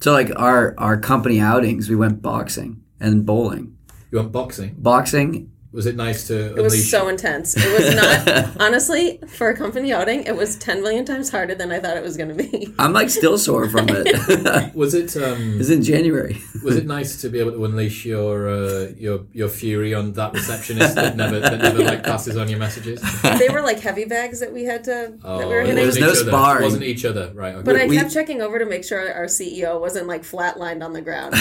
[0.00, 3.76] So like our our company outings, we went boxing and bowling.
[4.10, 4.74] you went boxing.
[4.78, 6.90] Boxing, Was it nice to It was unleash?
[6.90, 7.54] so intense.
[7.56, 11.70] It was not, honestly, for a company outing, it was 10 million times harder than
[11.70, 12.74] I thought it was going to be.
[12.78, 14.02] I'm like still sore from it.
[14.06, 15.16] it was it?
[15.16, 16.40] Um, was in January.
[16.64, 20.32] was it nice to be able to unleash your uh, your your fury on that
[20.34, 23.00] receptionist that never that never like passes on your messages?
[23.22, 25.76] They were like heavy bags that we had to, that we were hitting.
[25.76, 26.62] There was no each sparring.
[26.62, 27.54] It wasn't each other, right?
[27.54, 27.62] Okay.
[27.62, 30.92] But I We- kept checking over to make sure our CEO wasn't like flatlined on
[30.94, 31.34] the ground.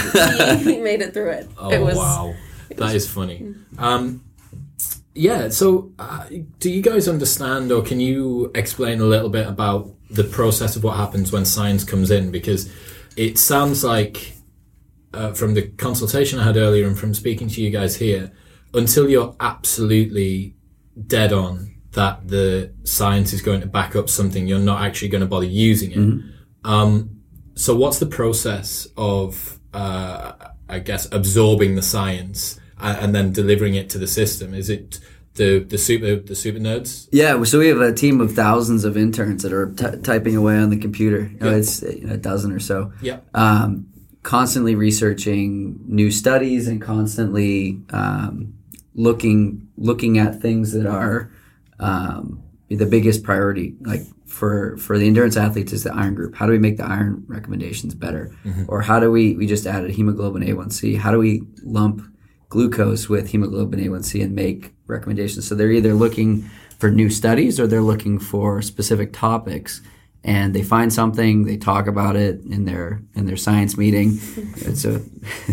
[0.64, 1.50] He, he made it through it.
[1.58, 2.36] Oh it was wow,
[2.78, 3.56] that is funny.
[3.78, 4.24] Um,
[5.14, 5.50] yeah.
[5.50, 6.26] So, uh,
[6.60, 10.84] do you guys understand, or can you explain a little bit about the process of
[10.84, 12.32] what happens when science comes in?
[12.32, 12.72] Because
[13.16, 14.34] it sounds like,
[15.14, 18.32] uh, from the consultation I had earlier and from speaking to you guys here,
[18.74, 20.56] until you're absolutely
[21.08, 25.22] dead on that the science is going to back up something, you're not actually going
[25.22, 25.98] to bother using it.
[26.64, 27.22] Um,
[27.56, 30.34] so, what's the process of, uh,
[30.70, 34.54] I guess, absorbing the science and, and then delivering it to the system?
[34.54, 35.00] Is it
[35.36, 37.08] the the super the super nerds?
[37.12, 40.58] Yeah, so we have a team of thousands of interns that are t- typing away
[40.58, 41.30] on the computer.
[41.34, 41.58] You know, Yeah.
[41.58, 42.92] It's you know, a dozen or so.
[43.02, 43.20] Yeah.
[43.34, 43.86] um,
[44.22, 48.54] constantly researching new studies and constantly um,
[48.96, 51.32] looking looking at things that are
[51.80, 53.76] um, the biggest priority.
[53.82, 56.36] Like for for the endurance athletes is the iron group.
[56.36, 58.36] How do we make the iron recommendations better?
[58.68, 60.98] Or how do we we just added hemoglobin A1C?
[60.98, 62.02] How do we lump
[62.50, 65.48] glucose with hemoglobin A1C and make recommendations?
[65.48, 69.82] So they're either looking for new studies or they're looking for specific topics
[70.24, 74.20] and they find something, they talk about it in their in their science meeting.
[74.58, 75.02] It's a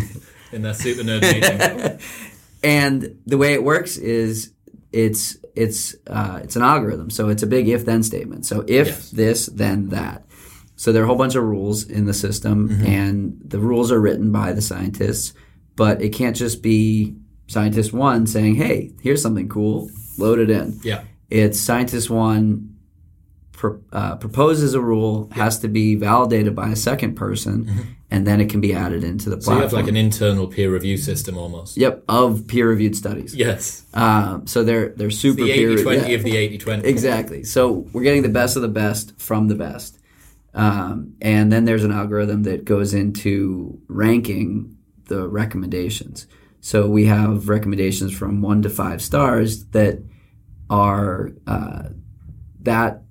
[0.52, 2.00] In their super nerd meeting.
[2.62, 4.52] and the way it works is
[4.92, 7.10] it's it's uh, it's an algorithm.
[7.10, 8.46] So it's a big if then statement.
[8.46, 9.10] So if Yes.
[9.10, 10.24] this, then that.
[10.76, 14.00] So there are a whole bunch of rules in the system, and the rules are
[14.00, 15.32] written by the scientists.
[15.76, 17.14] But it can't just be
[17.48, 21.02] scientist one saying, "Hey, here's something cool, load it in." Yeah.
[21.30, 22.76] It's scientist one
[23.52, 28.40] pro- uh, proposes a rule, has to be validated by a second person, and then
[28.40, 29.44] it can be added into the Mm-hmm.
[29.44, 31.76] So you have like an internal peer review system almost.
[31.76, 33.34] Yep, of peer-reviewed studies.
[33.34, 33.84] Yes.
[33.94, 36.88] Um, so they're they're super The peer 80 20 yeah, of the 80 20.
[36.88, 37.44] exactly.
[37.44, 39.98] So we're getting the best of the best from the best,
[40.54, 44.75] um, and then there's an algorithm that goes into ranking
[45.06, 46.26] the recommendations.
[46.60, 49.98] So we have recommendations from one to five stars that
[50.68, 51.90] are uh,
[52.62, 53.02] that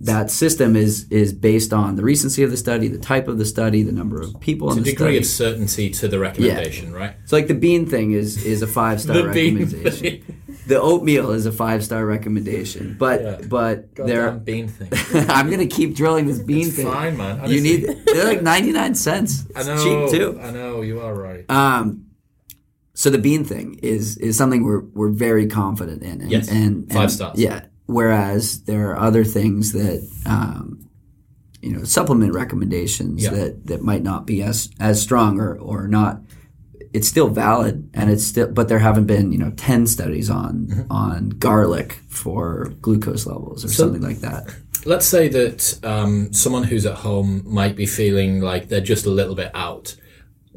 [0.00, 3.44] that system is is based on the recency of the study, the type of the
[3.44, 5.18] study, the number of people in A the degree study.
[5.18, 7.14] of certainty to the recommendation, right?
[7.26, 10.41] So like the bean thing is is a five star recommendation.
[10.66, 12.96] The oatmeal is a five star recommendation.
[12.98, 13.40] But Yeah.
[13.48, 14.90] but there bean thing.
[15.28, 16.86] I'm gonna keep drilling this bean It's thing.
[16.86, 17.50] fine, man.
[17.50, 19.44] You need they're like ninety nine cents.
[19.56, 20.08] I know.
[20.10, 20.40] cheap too.
[20.40, 20.82] I know.
[20.82, 21.44] You are right.
[21.50, 22.06] Um
[22.94, 26.20] so the bean thing is is something we're we're very confident in.
[26.20, 26.48] And, Yes.
[26.50, 27.38] and, Five stars.
[27.38, 27.64] Yeah.
[27.86, 30.88] Whereas there are other things that um,
[31.60, 33.30] you know supplement recommendations Yeah.
[33.30, 36.20] that that might not be as as strong or or not
[36.92, 40.66] it's still valid and it's still but there haven't been you know 10 studies on
[40.66, 40.92] Mm-hmm.
[40.92, 46.86] on garlic for glucose levels or something like that Let's say that um, someone who's
[46.86, 49.94] at home might be feeling like they're just a little bit out.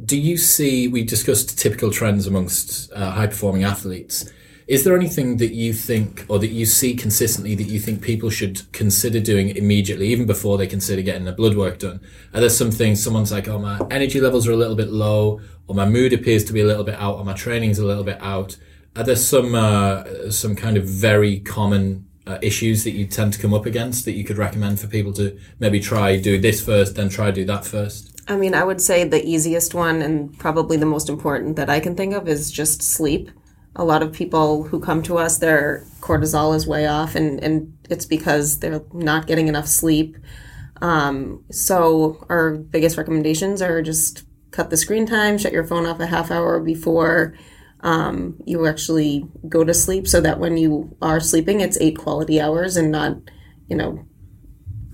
[0.04, 0.88] Do you see?
[0.88, 4.26] We discussed typical trends amongst uh, high performing athletes.
[4.68, 8.32] Is there anything that you think or that you see consistently that you think people
[8.32, 12.00] should consider doing immediately, even before they consider getting their blood work done?
[12.34, 15.40] Are there some things someone's like, oh, my energy levels are a little bit low,
[15.68, 18.04] or my mood appears to be a little bit out, or my training's a little
[18.04, 18.58] bit out?
[18.96, 23.40] Are there some uh, some kind of very common uh, issues that you tend to
[23.40, 26.96] come up against that you could recommend for people to maybe try do this first,
[26.96, 28.12] then try do that first?
[28.28, 31.80] I mean, I would say the easiest one and probably the most important that I
[31.80, 33.30] can think of is just sleep.
[33.76, 37.78] A lot of people who come to us, their cortisol is way off, and, and
[37.90, 40.18] it's because they're not getting enough sleep.
[40.82, 44.24] Um, so, our biggest recommendations are just
[44.56, 47.36] cut the screen time, shut your phone off a half hour before
[47.82, 52.40] um, you actually go to sleep so that when you are sleeping, it's eight quality
[52.40, 53.18] hours and not,
[53.68, 54.06] you know,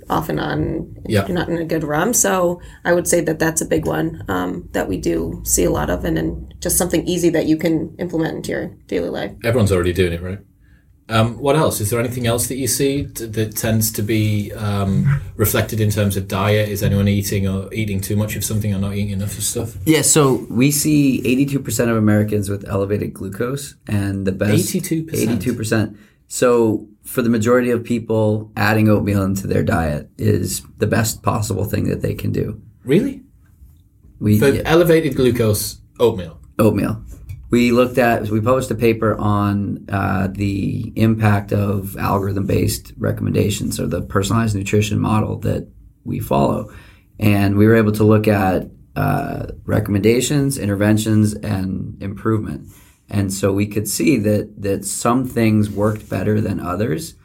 [0.10, 1.26] off and on Yeah.
[1.26, 2.13] you're not in a good REM.
[2.13, 5.69] So I would say that that's a big one um, that we do see a
[5.69, 9.32] lot of, and then just something easy that you can implement into your daily life.
[9.43, 10.39] Everyone's already doing it, right?
[11.12, 11.82] Um, what else?
[11.82, 15.89] Is there anything else that you see t- that tends to be um, reflected in
[15.91, 16.69] terms of diet?
[16.69, 19.76] Is anyone eating or eating too much of something or not eating enough of stuff?
[19.86, 25.10] Yeah, so we see 82% of Americans with elevated glucose, and the best 82%?
[25.10, 25.97] 82%.
[26.28, 31.65] So for the majority of people, adding oatmeal into their diet is the best possible
[31.65, 32.62] thing that they can do.
[32.86, 33.21] Really?
[34.21, 36.39] We For yeah, elevated glucose oatmeal.
[36.58, 37.04] oatmeal.
[37.51, 43.77] We looked at, we published a paper on uh, the impact of algorithm based recommendations
[43.77, 45.69] or the personalized nutrition model that
[46.05, 46.73] we follow.
[47.19, 52.69] And we were able to look at uh, recommendations, interventions, and improvement.
[53.09, 57.15] And so we could see that, that some things worked better than others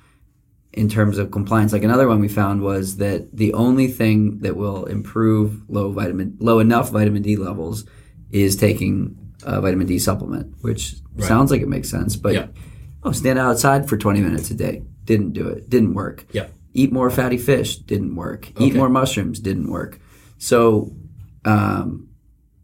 [0.72, 1.72] in terms of compliance.
[1.72, 6.36] Like another one we found was that the only thing that will improve low vitamin,
[6.40, 7.84] low enough vitamin D levels
[8.32, 12.16] is taking a vitamin D supplement, which sounds like it makes sense.
[12.16, 12.46] But Yeah.
[13.02, 14.82] oh, stand outside for 20 minutes a day.
[15.04, 15.70] Didn't do it.
[15.70, 16.26] Didn't work.
[16.32, 16.48] Yeah.
[16.74, 17.76] Eat more fatty fish.
[17.78, 18.50] Didn't work.
[18.60, 19.38] Eat more mushrooms.
[19.40, 19.98] Didn't work.
[20.38, 20.94] So,
[21.44, 22.08] um,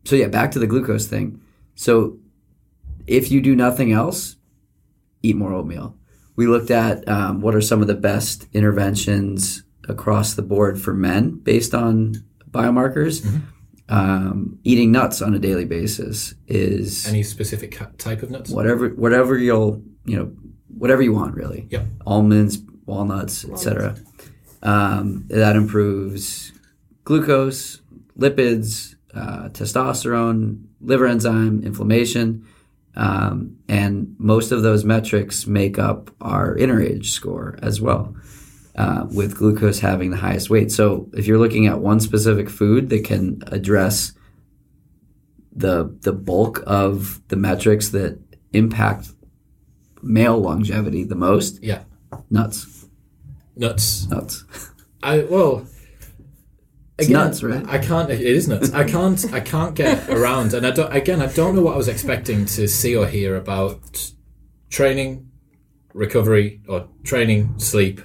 [0.04, 1.40] so yeah, back to the glucose thing.
[1.74, 2.18] So,
[3.06, 4.36] if you do nothing else,
[5.22, 5.96] eat more oatmeal.
[6.36, 10.94] We looked at um, what are some of the best interventions across the board for
[10.94, 12.14] men based on
[12.50, 13.24] biomarkers.
[13.88, 18.50] Um, eating nuts on a daily basis is Any specific type of nuts?
[18.50, 20.32] whatever whatever you'll you know
[20.68, 21.66] whatever you want really.
[21.70, 21.86] Yep.
[22.06, 23.96] Almonds, walnuts, etc.
[24.62, 26.52] Um, that improves
[27.04, 27.80] glucose,
[28.18, 32.46] lipids, uh, testosterone, liver enzyme, inflammation,
[32.94, 38.14] um, and most of those metrics make up our inner age score as well.
[38.74, 40.72] Uh, with glucose having the highest weight.
[40.72, 44.12] So if you're looking at one specific food that can address
[45.54, 48.18] the the bulk of the metrics that
[48.54, 49.10] impact
[50.02, 51.82] male longevity the most, Yeah.
[52.30, 52.86] nuts,
[53.56, 54.08] Nuts.
[54.08, 54.44] nuts.
[55.02, 55.66] I well.
[56.98, 57.64] It's nuts, right?
[57.68, 58.10] I can't.
[58.10, 58.72] It is nuts.
[58.72, 59.22] I can't.
[59.34, 60.94] I can't get around, and I don't.
[60.94, 64.12] Again, I don't know what I was expecting to see or hear about
[64.70, 65.28] training,
[65.94, 68.00] recovery, or training, sleep,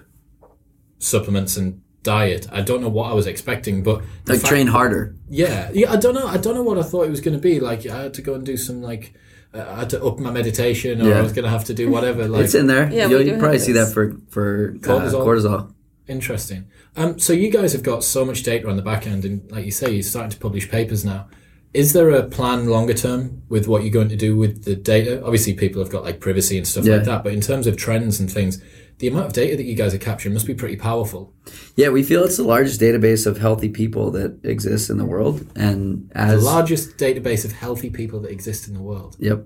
[1.00, 2.48] supplements, and diet.
[2.52, 5.16] I don't know what I was expecting, but the Like fact- train harder.
[5.30, 5.92] Yeah, yeah.
[5.92, 6.28] I don't know.
[6.28, 7.60] I don't know what I thought it was going to be.
[7.60, 9.14] Like I had to go and do some like.
[9.54, 11.20] Uh, I had to up my meditation, or Yeah.
[11.20, 12.28] I was going to have to do whatever.
[12.28, 12.92] Like it's in there.
[12.92, 14.82] Yeah, You'll, we do you probably see that for for cortisol.
[14.82, 15.54] Cortisol.
[15.54, 15.74] Uh, cortisol.
[16.08, 16.66] Interesting.
[16.96, 19.66] Um, so you guys have got so much data on the back end, and like
[19.66, 21.28] you say, you're starting to publish papers now.
[21.74, 25.22] Is there a plan longer term with what you're going to do with the data?
[25.24, 26.96] Obviously, people have got like privacy and stuff Yeah.
[26.96, 28.62] like that, but in terms of trends and things,
[29.00, 31.34] the amount of data that you guys are capturing must be pretty powerful.
[31.76, 35.46] Yeah, we feel it's the largest database of healthy people that exists in the world,
[35.56, 39.16] and as The largest database of healthy people that exist in the world.
[39.20, 39.46] yep,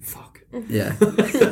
[0.00, 0.40] Fuck.
[0.68, 0.94] yeah.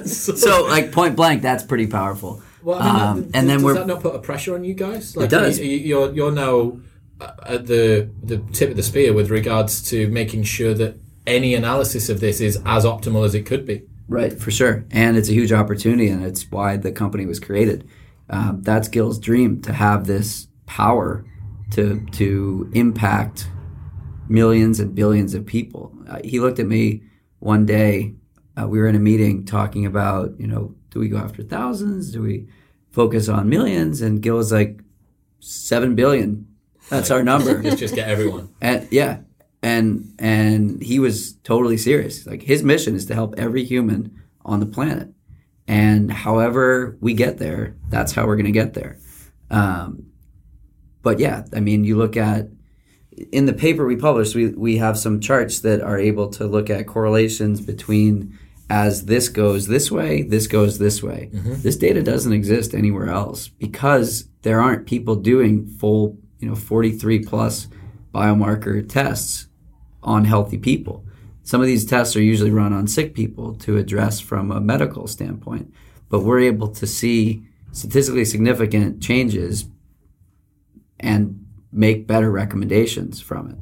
[0.04, 2.42] so, so like point blank, that's pretty powerful.
[2.62, 4.64] well, I mean, um, that- and then does we're- that not put a pressure on
[4.64, 5.16] you guys?
[5.16, 5.58] Like, does.
[5.58, 6.78] You, you're you're now
[7.20, 11.54] uh, at the the tip of the spear with regards to making sure that any
[11.54, 13.82] analysis of this is as optimal as it could be.
[14.10, 14.84] Right, for sure.
[14.90, 17.88] And it's a huge opportunity, and it's why the company was created.
[18.28, 21.24] Um, that's Gil's dream to have this power
[21.70, 23.48] to to impact
[24.28, 25.92] millions and billions of people.
[26.08, 27.02] Uh, he looked at me
[27.38, 28.14] one day.
[28.60, 32.10] Uh, we were in a meeting talking about, you know, do we go after thousands?
[32.10, 32.48] Do we
[32.90, 34.00] focus on millions?
[34.00, 34.80] And Gil was like,
[35.38, 36.48] seven billion.
[36.88, 37.62] That's our number.
[37.62, 38.48] Just just get everyone.
[38.60, 39.18] And yeah,
[39.62, 42.26] and and he was totally serious.
[42.26, 45.08] Like his mission is to help every human on the planet,
[45.66, 48.98] and however we get there, that's how we're going to get there.
[49.50, 50.06] Um,
[51.02, 52.48] but yeah, I mean, you look at
[53.32, 56.70] in the paper we published, we we have some charts that are able to look
[56.70, 58.38] at correlations between
[58.70, 61.28] as this goes this way, this goes this way.
[61.62, 67.24] This data doesn't exist anywhere else because there aren't people doing full, you know, 43
[67.24, 67.66] plus
[68.14, 69.48] biomarker tests
[70.02, 71.04] on healthy people.
[71.42, 75.06] Some of these tests are usually run on sick people to address from a medical
[75.06, 75.72] standpoint,
[76.08, 77.42] but we're able to see
[77.72, 79.66] statistically significant changes
[80.98, 83.56] and make better recommendations from it.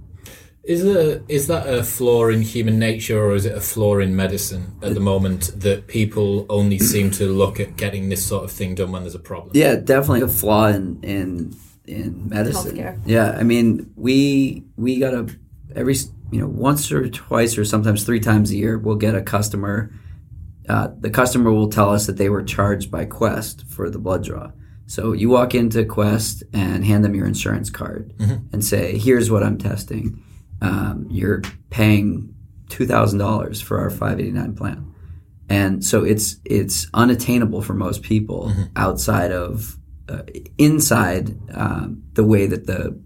[0.65, 4.15] Is a is that a flaw in human nature or is it a flaw in
[4.15, 8.51] medicine at the moment that people only seem to look at getting this sort of
[8.51, 9.53] thing done when there's a problem?
[9.55, 12.77] Yeah, definitely a flaw in in in medicine.
[12.77, 13.01] Healthcare.
[13.07, 15.35] Yeah, I mean, we we got a
[15.75, 15.95] every
[16.31, 19.91] you know once or twice or sometimes three times a year we'll get a customer.
[20.69, 24.23] Uh, the customer will tell us that they were charged by Quest for the blood
[24.23, 24.51] draw.
[24.87, 28.13] So you walk into Quest and hand them your insurance card
[28.53, 30.23] and say, "Here's what I'm testing.
[30.61, 32.35] Um, you're paying
[32.69, 34.95] two thousand dollars for our 589 plan."
[35.49, 39.77] and so it's it's unattainable for most people outside of
[40.09, 40.23] uh,
[40.57, 42.99] inside um, the way that the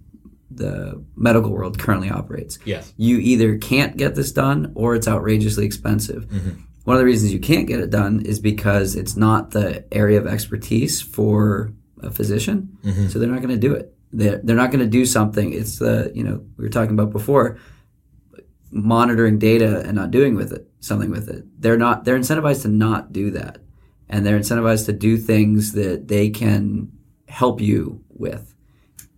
[0.57, 2.59] the medical world currently operates.
[2.65, 2.93] Yes.
[2.97, 6.27] You either can't get this done or it's outrageously expensive.
[6.27, 6.61] Mm-hmm.
[6.85, 10.19] One of the reasons you can't get it done is because it's not the area
[10.19, 11.73] of expertise for
[12.03, 13.09] a physician, mm-hmm.
[13.09, 13.95] so they're not going to do it.
[14.13, 15.53] They're, they're not going to do something.
[15.53, 17.59] It's the you know we were talking about before
[18.73, 21.45] monitoring data and not doing with it something with it.
[21.61, 23.59] They're not they're incentivized to not do that.
[24.09, 26.93] And they're incentivized to do things that they can
[27.29, 28.52] help you with.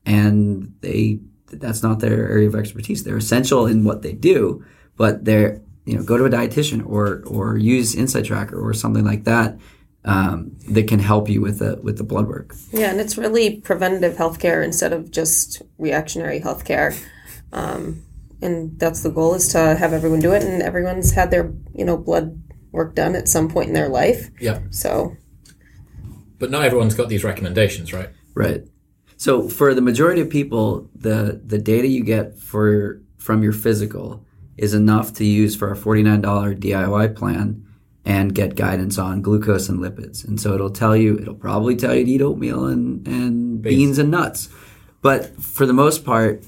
[0.06, 3.04] And they that's not their area of expertise.
[3.04, 4.64] They're essential in what they do,
[4.96, 9.24] but they're you know go to a dietitian or or use InsideTracker or something like
[9.24, 9.58] that
[10.04, 12.54] um, that can help you with the with the blood work.
[12.72, 16.98] Yeah, and it's really preventative healthcare instead of just reactionary healthcare.
[17.52, 18.02] Um,
[18.42, 21.84] and that's the goal is to have everyone do it, and everyone's had their you
[21.84, 22.40] know blood
[22.72, 24.30] work done at some point in their life.
[24.40, 24.60] Yeah.
[24.70, 25.16] So
[26.38, 28.10] But not everyone's got these recommendations, right?
[28.34, 28.64] Right.
[29.16, 34.24] So for the majority of people, the the data you get for from your physical
[34.56, 37.64] is enough to use for nine dollar DIY plan
[38.04, 40.26] and get guidance on glucose and lipids.
[40.26, 43.76] And so it'll tell you, it'll probably tell you to eat oatmeal and and Beans.
[43.76, 44.48] beans and nuts.
[45.00, 46.44] But for the most part,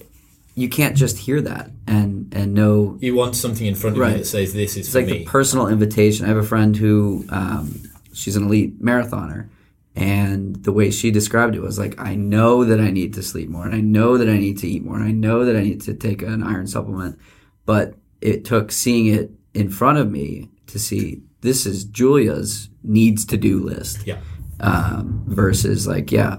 [0.55, 4.13] you can't just hear that and and know You want something in front of Right.
[4.13, 5.19] you that says this is it's like me.
[5.19, 6.25] the personal invitation.
[6.27, 7.81] I have a friend who um,
[8.13, 9.49] she's an elite marathoner,
[9.97, 13.49] and the way she described it was like, I know that I need to sleep
[13.49, 15.63] more, and I know that I need to eat more, and I know that I
[15.63, 17.19] need to take an iron supplement,
[17.65, 23.25] but it took seeing it in front of me to see this is Julia's needs
[23.27, 24.19] to do list yeah.
[24.61, 26.39] um, versus like, yeah,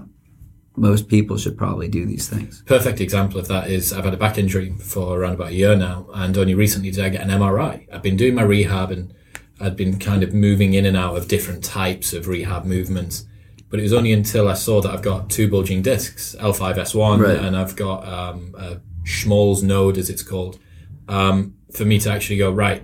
[0.76, 2.62] most people should probably do these things.
[2.66, 5.74] Perfect example of that is I've had a back injury for around about a year
[5.74, 7.92] now, and only recently did I get an MRI.
[7.92, 9.12] I've been doing my rehab and
[9.60, 13.26] I'd been kind of moving in and out of different types of rehab movements.
[13.70, 17.36] But it was only until I saw that I've got two bulging discs, L5S1, Right.
[17.38, 20.58] and I've got um, a Schmorl's node, as it's called,
[21.08, 22.82] um, for me to actually go, right,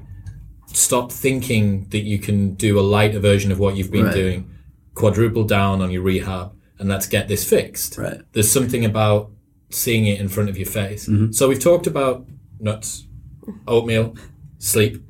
[0.66, 4.14] stop thinking that you can do a lighter version of what you've been Right.
[4.14, 4.50] doing,
[4.94, 8.20] quadruple down on your rehab, and let's get this fixed Right.
[8.32, 9.30] there's something about
[9.70, 11.08] seeing it in front of your face.
[11.08, 11.32] Mm-hmm.
[11.32, 12.26] So we've talked about
[12.60, 13.06] nuts,
[13.66, 14.14] oatmeal,
[14.58, 15.02] sleep.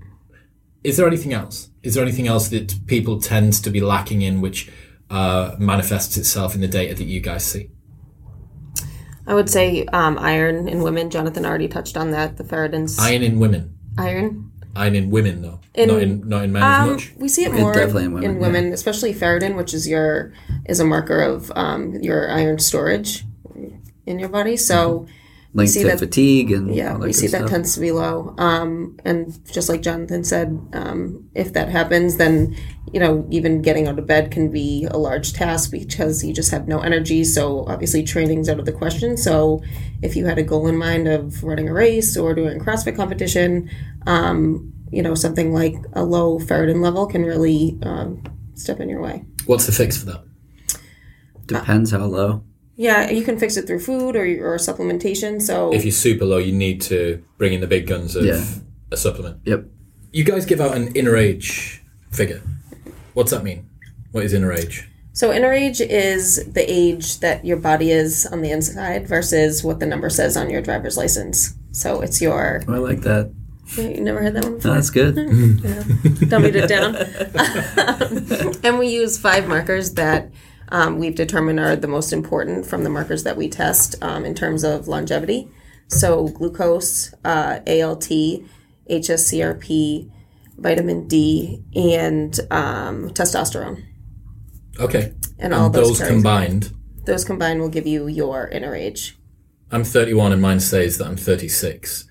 [0.85, 1.71] Is there anything else?
[1.83, 4.71] Is there anything else that people tend to be lacking in, which
[5.15, 7.71] uh, manifests itself in the data that you guys see?
[9.27, 11.09] I would say um, iron in women.
[11.09, 12.37] Jonathan already touched on that.
[12.37, 12.99] The ferritins.
[13.01, 14.51] Iron in women, iron.
[14.77, 17.13] iron in women, though, In- not in not in men as Um, much.
[17.17, 20.33] we see it more definitely in in women, women, especially ferritin, which is your
[20.67, 23.25] is a marker of um, your iron storage
[24.05, 24.57] in your body.
[24.59, 25.07] So
[25.57, 28.35] Linked see to that- fatigue and yeah, we see that tends to be low.
[28.39, 32.57] Um, and just like Jonathan said, um, if that happens, then
[32.93, 36.51] you know even getting out of bed can be a large task because you just
[36.51, 37.23] have no energy.
[37.23, 39.17] So obviously training's out of the question.
[39.17, 39.63] So
[40.03, 42.97] if you had a goal in mind of running a race or doing a CrossFit
[42.97, 43.71] competition,
[44.09, 48.25] um, you know something like a low ferritin level can really um,
[48.55, 49.25] step in your way.
[49.47, 50.25] What's the fix for that?
[51.47, 52.43] Depends how low.
[52.77, 55.41] Yeah, you can fix it through food or, or supplementation.
[55.41, 58.45] So If you're super low, you need to bring in the big guns of Yeah.
[58.91, 59.39] a supplement.
[59.45, 59.67] Yep.
[60.13, 62.43] You guys give out an inner age figure.
[63.15, 63.69] What's that mean?
[64.13, 64.89] What is inner age?
[65.13, 69.79] So inner age is the age that your body is on the inside versus what
[69.79, 71.55] the number says on your driver's license.
[71.71, 72.63] So it's your.
[72.67, 73.33] Oh, I like that.
[73.77, 74.75] You never heard that one No, before?
[74.75, 75.15] that's good.
[76.31, 76.97] Dummied it down.
[77.77, 80.31] Um, and we use five markers that
[80.69, 84.35] um, we've determined are the most important from the markers that we test um, in
[84.35, 85.49] terms of longevity.
[85.89, 88.09] So glucose, uh, ALT,
[88.91, 90.11] HSCRP,
[90.57, 93.85] vitamin D, and um, testosterone.
[94.81, 95.13] Okay.
[95.39, 96.73] And all And those those combined,
[97.05, 99.17] Those combined will give you your inner age.
[99.71, 102.09] I'm 31 and mine says that I'm 36.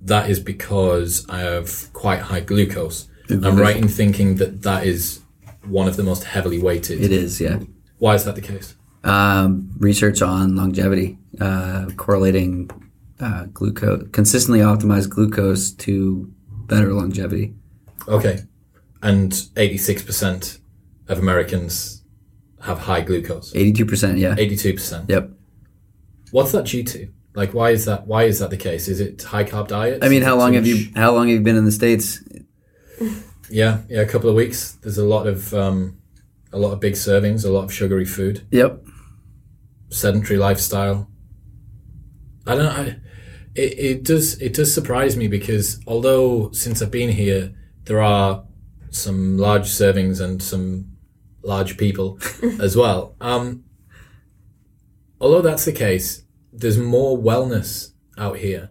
[0.00, 3.08] That is because I have quite high glucose.
[3.30, 5.21] I'm right in thinking that that is
[5.64, 7.00] one of the most heavily weighted.
[7.00, 7.60] It is, yeah.
[7.98, 8.74] Why is that the case?
[9.04, 12.70] Um, research on longevity, uh, correlating
[13.20, 16.32] uh, glucose, consistently optimized glucose to
[16.66, 17.54] better longevity.
[18.08, 18.40] Okay.
[19.02, 20.60] And 86%
[21.08, 22.02] of Americans
[22.60, 23.52] have high glucose.
[23.52, 24.34] 82%, yeah.
[24.34, 25.08] 82%.
[25.08, 25.30] Yep.
[26.30, 27.08] What's that due to?
[27.34, 28.06] Like, why is that?
[28.06, 28.88] Why is that the case?
[28.88, 30.04] Is it high carb diet?
[30.04, 32.22] I mean, how long have you how long have you been in the states?
[33.52, 34.72] Yeah, yeah, a couple of weeks.
[34.82, 35.98] There's a lot of um,
[36.52, 38.82] a lot of big servings, a lot of sugary food, Yep.
[39.90, 41.10] sedentary lifestyle.
[42.46, 42.70] I don't know.
[42.70, 42.96] I,
[43.54, 47.52] it, it does it does surprise me because although since I've been here,
[47.84, 48.44] there are
[48.90, 50.86] some large servings and some
[51.42, 52.18] large people
[52.60, 53.16] as well.
[53.20, 53.64] Um,
[55.20, 56.22] although that's the case,
[56.52, 58.70] there's more wellness out here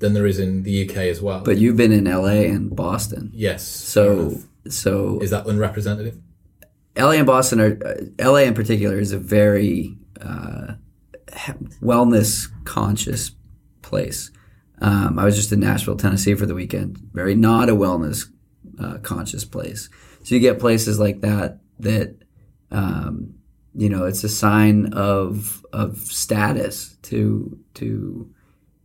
[0.00, 1.40] than there is in the UK as well.
[1.42, 3.30] But you've been in LA and Boston.
[3.34, 6.18] yes, So so is that unrepresentative?
[6.96, 10.74] LA and Boston are uh, LA in particular is a very uh,
[11.82, 13.32] wellness conscious
[13.82, 14.30] place.
[14.82, 16.98] Um, I was just in Nashville, Tennessee for the weekend.
[17.12, 18.26] Very not a wellness
[18.78, 19.88] uh, conscious place.
[20.24, 22.16] So you get places like that that
[22.70, 23.34] um,
[23.74, 28.30] you know it's a sign of of status to to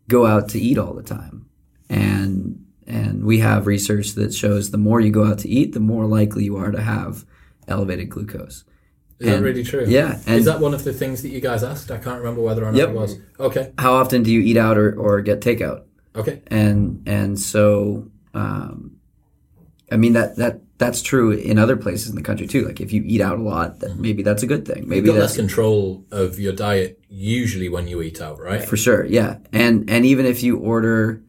[0.07, 1.45] go out to eat all the time
[1.89, 5.79] and and we have research that shows the more you go out to eat the
[5.79, 7.25] more likely you are to have
[7.67, 8.63] elevated glucose
[9.19, 9.85] Is that really true?
[9.87, 11.89] yeah, and- is that one of the things that you guys asked?
[11.89, 12.89] I can't remember whether or not Yep.
[12.89, 13.17] it was.
[13.39, 13.71] Okay.
[13.79, 15.83] how often do you eat out or, or get takeout
[16.15, 16.41] Okay.
[16.47, 18.97] and and so um,
[19.91, 22.65] I mean that that that's true in other places in the country too.
[22.65, 24.87] Like if you eat out a lot, that maybe that's a good thing.
[24.87, 28.63] Maybe got less control of your diet usually when you eat out, right?
[28.63, 29.37] for sure, yeah.
[29.53, 31.23] And and even if you order,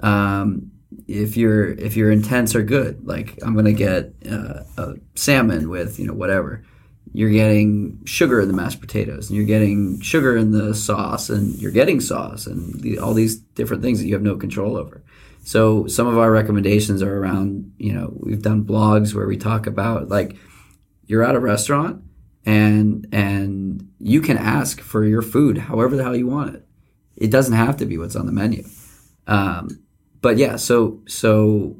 [0.00, 0.72] um,
[1.08, 5.98] if your if your intents are good, like I'm gonna get uh, a salmon with
[5.98, 6.62] you know whatever,
[7.14, 11.54] you're getting sugar in the mashed potatoes, and you're getting sugar in the sauce, and
[11.56, 15.02] you're getting sauce, and the, all these different things that you have no control over.
[15.42, 19.66] So some of our recommendations are around, you know, we've done blogs where we talk
[19.66, 20.36] about like
[21.06, 22.02] you're at a restaurant
[22.46, 26.66] and and you can ask for your food however the hell you want it.
[27.16, 28.64] It doesn't have to be what's on the menu.
[29.26, 29.82] Um,
[30.20, 31.76] but yeah, so so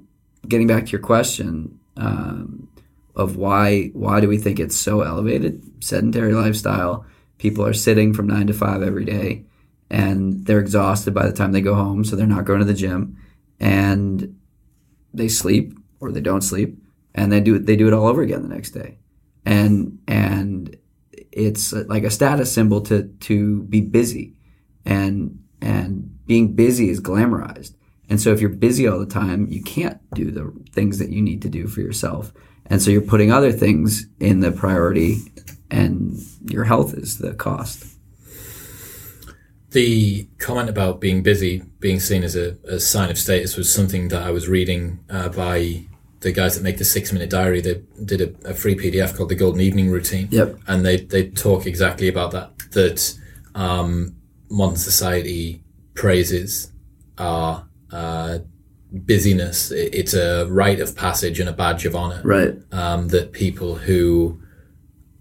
[0.47, 2.69] getting back to your question um,
[3.15, 5.63] of why why do we think it's so elevated?
[5.83, 7.07] Sedentary lifestyle.
[7.39, 9.45] People are sitting from nine to five every day,
[9.91, 12.75] and they're exhausted by the time they go home, so they're not going to the
[12.75, 13.17] gym,
[13.63, 14.39] and
[15.15, 16.77] they sleep or they don't sleep,
[17.15, 18.99] and they do they do it all over again the next day,
[19.47, 20.77] and and
[21.31, 24.35] it's like a status symbol to to be busy,
[24.85, 27.75] and and being busy is glamorized.
[28.09, 31.23] And so if you're busy all the time, you can't do the things that you
[31.23, 32.33] need to do for yourself.
[32.67, 35.19] And so you're putting other things in the priority
[35.71, 37.92] and your health is the cost.
[39.73, 44.09] The comment about being busy, being seen as a, a sign of status, was something
[44.09, 45.85] that I was reading uh, by
[46.21, 47.61] the guys that make the Six Minute Diary.
[47.63, 50.29] They did a, a free PDF called the Golden Evening Routine.
[50.31, 50.59] Yep.
[50.69, 52.51] And they, they talk exactly about that.
[52.73, 53.19] That
[53.55, 54.15] um,
[54.51, 55.65] modern society
[55.95, 56.71] praises
[57.19, 58.41] our uh,
[58.93, 59.71] busyness.
[59.71, 62.21] It- It's a rite of passage and a badge of honor.
[62.23, 62.55] Right.
[62.73, 64.42] um, that people who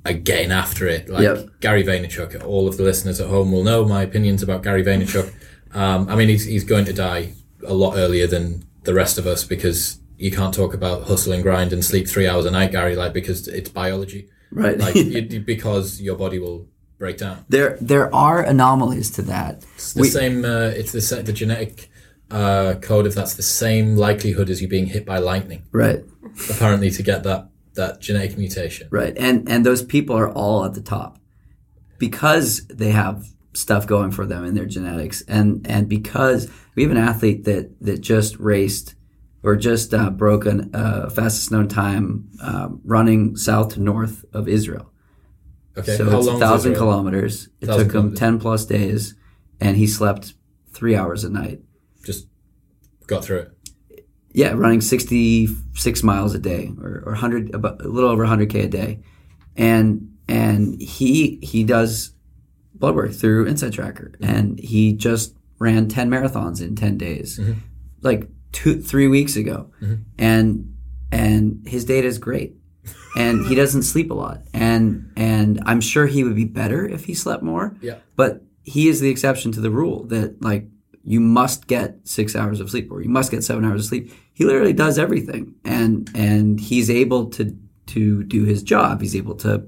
[0.05, 1.59] are getting after it, like Yep.
[1.59, 5.31] Gary Vaynerchuk, all of the listeners at home will know my opinions about Gary Vaynerchuk.
[5.73, 7.33] um, I mean, he's, he's going to die
[7.65, 11.43] a lot earlier than the rest of us because you can't talk about hustle and
[11.43, 14.77] grind and sleep three hours a night, Gary, like because it's biology, Right.
[14.77, 17.45] like you, because your body will break down.
[17.49, 19.63] there there are anomalies to that.
[19.75, 20.45] It's the We- same.
[20.45, 21.89] Uh, it's the the genetic
[22.31, 25.63] uh, code of that's the same likelihood as you being hit by lightning.
[25.71, 26.03] Right.
[26.49, 28.87] Apparently, to get that that genetic mutation.
[28.91, 29.17] Right.
[29.17, 31.19] And and those people are all at the top
[31.97, 36.91] because they have stuff going for them in their genetics and and because we have
[36.91, 38.95] an athlete that that just raced
[39.43, 44.47] or just uh, broke an uh, fastest known time um, running south to north of
[44.47, 44.91] Israel.
[45.77, 47.49] Okay, so how it's a thousand kilometers.
[47.59, 48.19] It Thousand took him kilometers.
[48.19, 49.15] ten plus days,
[49.59, 50.33] and he slept
[50.71, 51.61] three hours a night.
[52.03, 52.27] Just
[53.07, 53.51] got through it.
[54.33, 58.67] Yeah, running 66 miles a day or, or 100 about a little over 100k a
[58.67, 58.99] day.
[59.55, 62.13] And and he he does
[62.73, 64.35] blood work through Inside Tracker mm-hmm.
[64.35, 67.37] and he just ran 10 marathons in 10 days.
[67.37, 67.59] Mm-hmm.
[68.01, 70.03] Like two, three weeks ago, mm-hmm.
[70.17, 70.75] and
[71.11, 72.55] and his data is great,
[73.15, 77.05] and he doesn't sleep a lot, and and I'm sure he would be better if
[77.05, 77.75] he slept more.
[77.81, 77.97] Yeah.
[78.15, 80.67] But he is the exception to the rule that like
[81.03, 84.11] you must get six hours of sleep or you must get seven hours of sleep.
[84.33, 89.01] He literally does everything, and and he's able to to do his job.
[89.01, 89.67] He's able to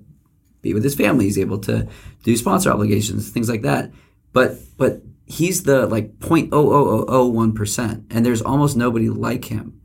[0.61, 1.25] be with his family.
[1.25, 1.87] He's able to
[2.23, 3.91] do sponsor obligations, things like that.
[4.31, 8.75] But but he's the like point oh oh oh oh one percent, and there's almost
[8.75, 9.79] nobody like him.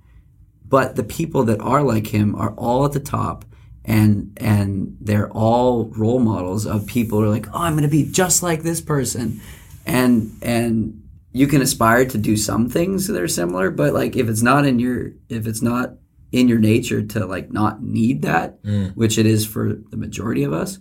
[0.64, 3.44] But the people that are like him are all at the top,
[3.84, 7.88] and and they're all role models of people who are like, oh, I'm going to
[7.88, 9.40] be just like this person,
[9.86, 10.97] and and
[11.38, 14.66] you can aspire to do some things that are similar, but like if it's not
[14.66, 15.94] in your if it's not
[16.32, 18.58] in your nature to like not need that,
[18.94, 20.78] which it is for the majority of us,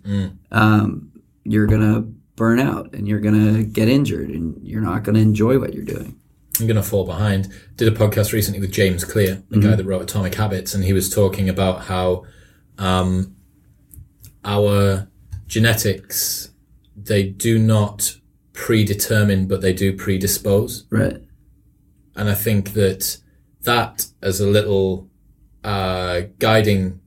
[0.52, 1.12] um,
[1.44, 2.02] you're gonna
[2.36, 6.16] burn out and you're gonna get injured and you're not gonna enjoy what you're doing.
[6.60, 7.50] I'm going to fall behind.
[7.76, 10.92] Did a podcast recently with James Clear, the guy that wrote Atomic Habits, and he
[10.92, 12.26] was talking about how
[12.80, 13.36] um,
[14.44, 15.08] our
[15.46, 16.50] genetics
[16.96, 18.16] they do not
[18.58, 20.84] predetermine, but they do predispose.
[20.90, 21.22] Right.
[22.16, 23.18] And I think that
[23.64, 25.08] that as a little
[25.64, 27.00] uh, guiding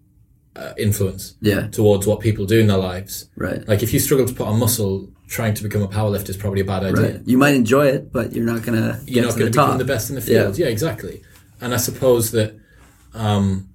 [0.54, 1.66] uh, influence Yeah.
[1.68, 3.28] towards what people do in their lives.
[3.36, 3.66] Right.
[3.66, 6.60] Like if you struggle to put on muscle, trying to become a powerlifter is probably
[6.60, 7.12] a bad idea.
[7.14, 7.20] Right.
[7.26, 9.70] You might enjoy it, but you're not gonna you're not to going the to become
[9.70, 9.78] top.
[9.78, 10.42] the best in the Yeah.
[10.42, 10.58] field.
[10.58, 10.66] Yeah.
[10.68, 11.22] exactly.
[11.60, 12.50] And I suppose that,
[13.14, 13.68] um,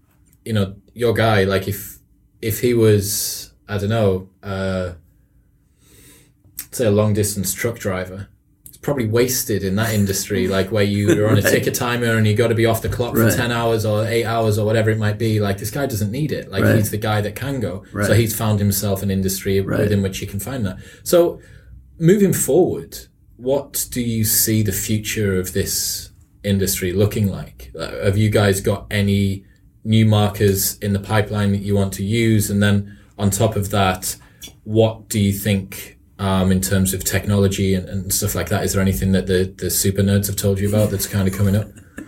[0.45, 1.99] you know, your guy, like if
[2.41, 4.93] if he was, I don't know, uh,
[6.75, 8.27] say a long distance truck driver,
[8.65, 11.51] it's probably wasted in that industry, like where you, you're on a Right.
[11.51, 13.31] ticker timer and you got to be off the clock Right.
[13.31, 15.39] for ten hours or eight hours or whatever it might be.
[15.39, 16.51] Like this guy doesn't need it.
[16.51, 16.75] Like Right.
[16.75, 17.83] he's the guy that can go.
[18.03, 20.77] So he's found himself an industry within which he can find that.
[21.03, 21.39] So
[21.97, 22.97] moving forward,
[23.37, 26.11] what do you see the future of this
[26.43, 27.71] industry looking like?
[27.77, 29.45] Uh, have you guys got any
[29.83, 32.49] new markers in the pipeline that you want to use?
[32.49, 34.15] And then on top of that,
[34.63, 38.63] what do you think um, in terms of technology and, and stuff like that?
[38.63, 41.33] Is there anything that the, the super nerds have told you about that's kind of
[41.33, 41.67] coming up?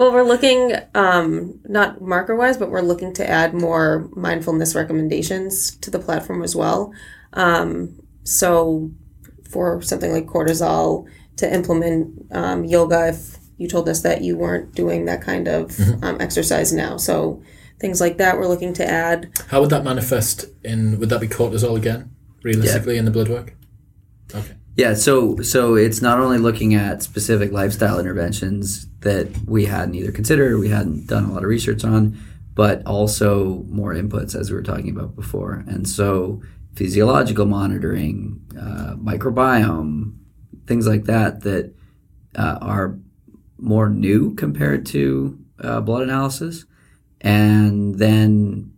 [0.00, 5.76] Well, we're looking, um, not marker wise, but we're looking to add more mindfulness recommendations
[5.76, 6.94] to the platform as well.
[7.34, 8.90] Um, so,
[9.50, 11.06] for something like cortisol,
[11.36, 15.78] to implement um, yoga if you told us that you weren't doing that kind of
[16.02, 16.96] um, exercise now.
[16.96, 17.42] So,
[17.78, 19.30] things like that we're looking to add.
[19.48, 22.10] How would that manifest in, would that be cortisol again,
[22.42, 23.54] realistically, in the blood work?
[24.34, 24.56] Okay.
[24.76, 30.12] Yeah, so so it's not only looking at specific lifestyle interventions that we hadn't either
[30.12, 32.18] considered we hadn't done a lot of research on,
[32.54, 35.64] but also more inputs as we were talking about before.
[35.66, 36.40] And so
[36.74, 40.16] physiological monitoring, uh, microbiome,
[40.66, 41.74] things like that that
[42.36, 42.98] uh, are
[43.58, 46.64] more new compared to uh, blood analysis,
[47.20, 48.72] and then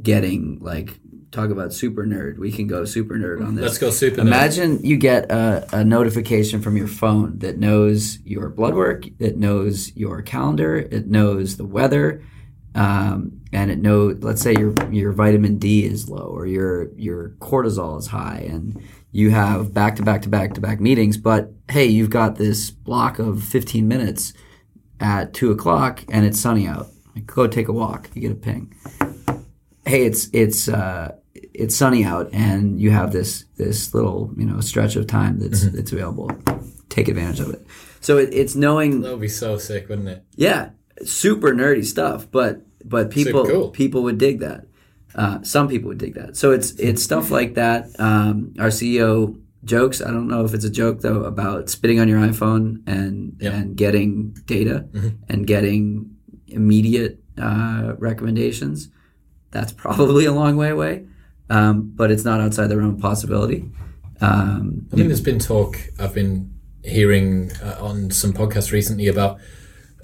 [0.00, 0.98] getting like
[1.32, 2.38] talk about super nerd.
[2.38, 3.62] We can go super nerd on this.
[3.62, 4.26] Let's go super nerd.
[4.26, 9.36] Imagine you get a, a notification from your phone that knows your blood work, it
[9.36, 12.22] knows your calendar, it knows the weather,
[12.74, 14.22] um, and it knows.
[14.22, 18.80] Let's say your your vitamin D is low or your your cortisol is high, and
[19.10, 21.16] you have back to back to back to back meetings.
[21.16, 24.34] But hey, you've got this block of 15 minutes
[25.00, 26.88] at two o'clock, and it's sunny out.
[27.14, 28.10] Like, go take a walk.
[28.14, 28.74] You get a ping
[29.84, 31.16] hey, it's it's uh,
[31.54, 35.64] it's sunny out, and you have this this little you know stretch of time that's
[35.64, 35.76] Mm-hmm.
[35.76, 36.30] that's available.
[36.88, 37.66] Take advantage of it.
[38.00, 40.24] So it, it's knowing, That would be so sick, wouldn't it?
[40.36, 40.70] yeah,
[41.04, 43.70] super nerdy stuff, but but people cool.
[43.70, 44.66] people would dig that.
[45.14, 46.36] Uh, some people would dig that.
[46.36, 47.88] So it's it's stuff like that.
[47.98, 50.00] Um, our CEO jokes.
[50.02, 53.52] I don't know if it's a joke though about spitting on your iPhone and Yeah.
[53.54, 54.86] and getting data
[55.28, 56.16] and getting
[56.48, 58.88] immediate uh, recommendations.
[59.50, 61.06] That's probably a long way away,
[61.52, 63.68] um, but it's not outside the realm of possibility.
[64.20, 66.50] Um, I think there's been talk I've been
[66.82, 69.38] hearing uh, on some podcasts recently about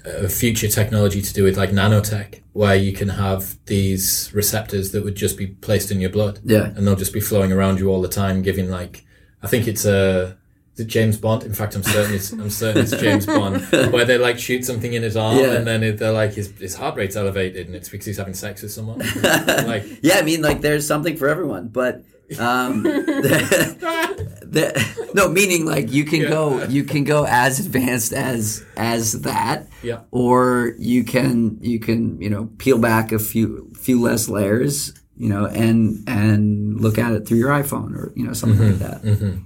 [0.05, 5.03] uh, future technology to do with like nanotech, where you can have these receptors that
[5.03, 7.89] would just be placed in your blood, yeah, and they'll just be flowing around you
[7.89, 9.05] all the time, giving like
[9.41, 10.37] I think it's a.
[10.79, 11.43] It James Bond?
[11.43, 13.61] In fact, I'm certain it's I'm certain it's James Bond,
[13.93, 15.53] where they like shoot something in his arm, Yeah.
[15.53, 18.33] and then it, they're like his his heart rate's elevated, and it's because he's having
[18.33, 18.99] sex with someone.
[19.23, 20.17] like yeah.
[20.17, 22.03] I mean, like there's something for everyone, but
[22.37, 26.29] um, the, the, no, meaning like you can Yeah.
[26.29, 32.21] go you can go as advanced as as that, yeah, or you can you can
[32.21, 37.11] you know peel back a few few less layers, you know, and and look at
[37.13, 39.39] it through your iPhone or you know something like that.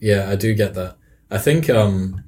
[0.00, 0.96] Yeah, I do get that.
[1.30, 2.24] I think um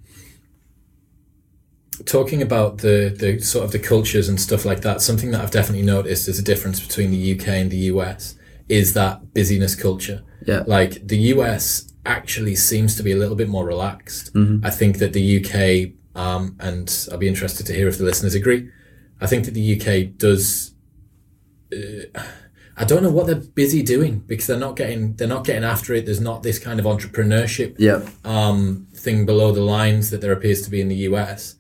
[2.04, 5.50] talking about the the sort of the cultures and stuff like that, something that I've
[5.50, 8.36] definitely noticed is a difference between the UK and the US
[8.68, 10.22] is that busyness culture.
[10.46, 10.62] Yeah.
[10.66, 14.32] Like the US actually seems to be a little bit more relaxed.
[14.34, 14.64] Mm-hmm.
[14.64, 18.34] I think that the UK, um, and I'll be interested to hear if the listeners
[18.34, 18.70] agree.
[19.20, 20.74] I think that the UK does.
[21.72, 22.20] Uh,
[22.80, 25.92] I don't know what they're busy doing because they're not getting they're not getting after
[25.94, 26.06] it.
[26.06, 27.78] There's not this kind of entrepreneurship
[28.24, 31.56] um, thing below the lines that there appears to be in the US.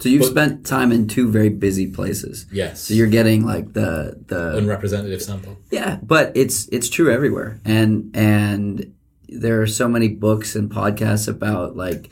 [0.00, 2.46] So you've But- spent time in two very busy places.
[2.50, 5.58] Yes, So you're getting like the the unrepresentative sample.
[5.70, 8.92] Yeah, but it's it's true everywhere, and and
[9.28, 12.10] there are so many books and podcasts about like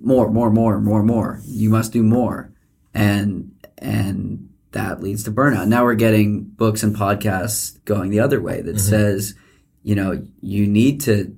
[0.00, 1.40] more, more, more, more, more.
[1.46, 2.52] You must do more,
[2.92, 5.68] and and that leads to burnout.
[5.68, 8.90] Now we're getting books and podcasts going the other way that mm-hmm.
[8.90, 9.34] says,
[9.82, 11.34] you know, you need to,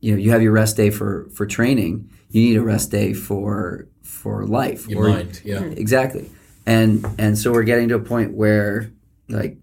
[0.00, 2.10] you know, you have your rest day for for training.
[2.30, 4.88] You need a rest day for for life.
[4.88, 5.58] Your or- mind, yeah.
[5.58, 5.78] Mm-hmm.
[5.78, 6.30] exactly
[6.66, 8.92] and and so we're getting to a point where
[9.28, 9.56] like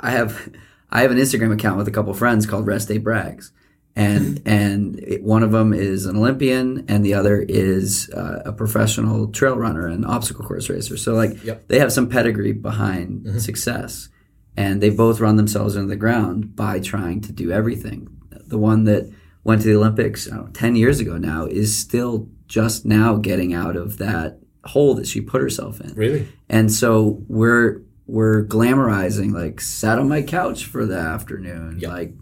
[0.00, 0.52] i have
[0.90, 3.52] i have an instagram account with a couple friends called rest day brags
[3.96, 8.52] and and it, one of them is an olympian and the other is uh, a
[8.52, 11.68] professional trail runner and obstacle course racer so like Yep.
[11.68, 14.08] they have some pedigree behind success
[14.56, 18.08] and they both run themselves into the ground by trying to do everything
[18.46, 19.10] the one that
[19.44, 23.16] went to the olympics I don't know, 10 years ago now is still just now
[23.16, 26.26] getting out of that hole that she put herself in Really?
[26.48, 31.88] and so we're we're glamorizing like sat on my couch for the afternoon Yeah.
[31.88, 32.12] like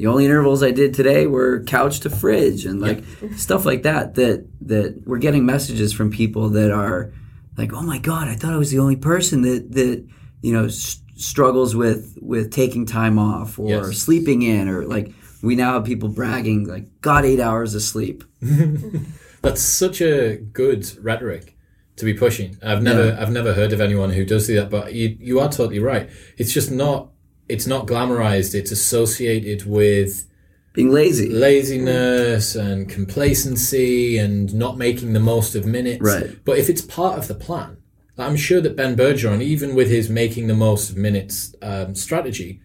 [0.00, 3.04] the only intervals i did today were couch to fridge and like
[3.36, 7.12] stuff like that that that we're getting messages from people that are
[7.58, 10.04] like oh my god i thought i was the only person that that
[10.40, 13.98] you know s- struggles with with taking time off or Yes.
[13.98, 18.24] sleeping in or like we now have people bragging like got eight hours of sleep
[19.42, 21.56] That's such a good rhetoric
[21.96, 22.56] to be pushing.
[22.62, 25.48] I've never I've never heard of anyone who does do that, but you you are
[25.48, 26.10] totally right.
[26.36, 27.08] It's just not
[27.50, 28.54] it's not glamorized.
[28.54, 30.26] It's associated with
[30.72, 36.02] being lazy laziness and complacency and not making the most of minutes.
[36.02, 36.38] Right.
[36.44, 37.76] But if it's part of the plan,
[38.18, 42.60] I'm sure that Ben Bergeron, even with his making the most of minutes um, strategy,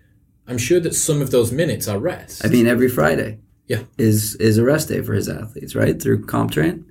[0.47, 2.45] I'm sure that some of those minutes are rest.
[2.45, 3.83] i mean every friday Yeah.
[3.97, 6.83] is is a rest day for his athletes right through CompTrain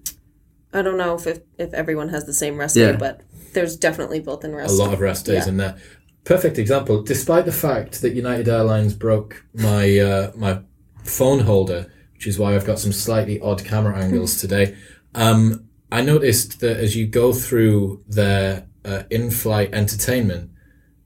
[0.72, 2.92] I don't know if, if, if everyone has the same rest Yeah.
[2.92, 3.20] day, but
[3.52, 4.74] there's definitely built-in rest.
[4.74, 5.48] a lot of rest days Yeah.
[5.52, 5.76] in there.
[6.24, 7.02] Perfect example.
[7.02, 10.60] Despite the fact that United Airlines broke my uh, my
[11.04, 14.76] phone holder, which is why I've got some slightly odd camera angles today,
[15.14, 20.50] um, I noticed that as you go through their uh, in-flight entertainment,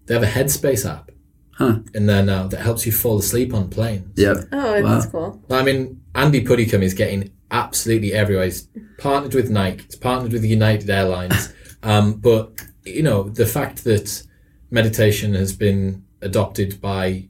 [0.06, 1.10] they have a Headspace app
[1.52, 1.80] Huh.
[1.92, 4.12] in there now that helps you fall asleep on planes.
[4.16, 4.34] Yeah.
[4.52, 4.88] Oh, Wow.
[4.94, 5.42] that's cool.
[5.50, 8.44] I mean, Andy Puddicombe is getting absolutely everywhere.
[8.44, 9.82] He's partnered with Nike.
[9.86, 11.52] He's partnered with United Airlines.
[11.82, 12.52] um, but
[12.84, 14.22] you know, the fact that
[14.70, 17.28] meditation has been adopted by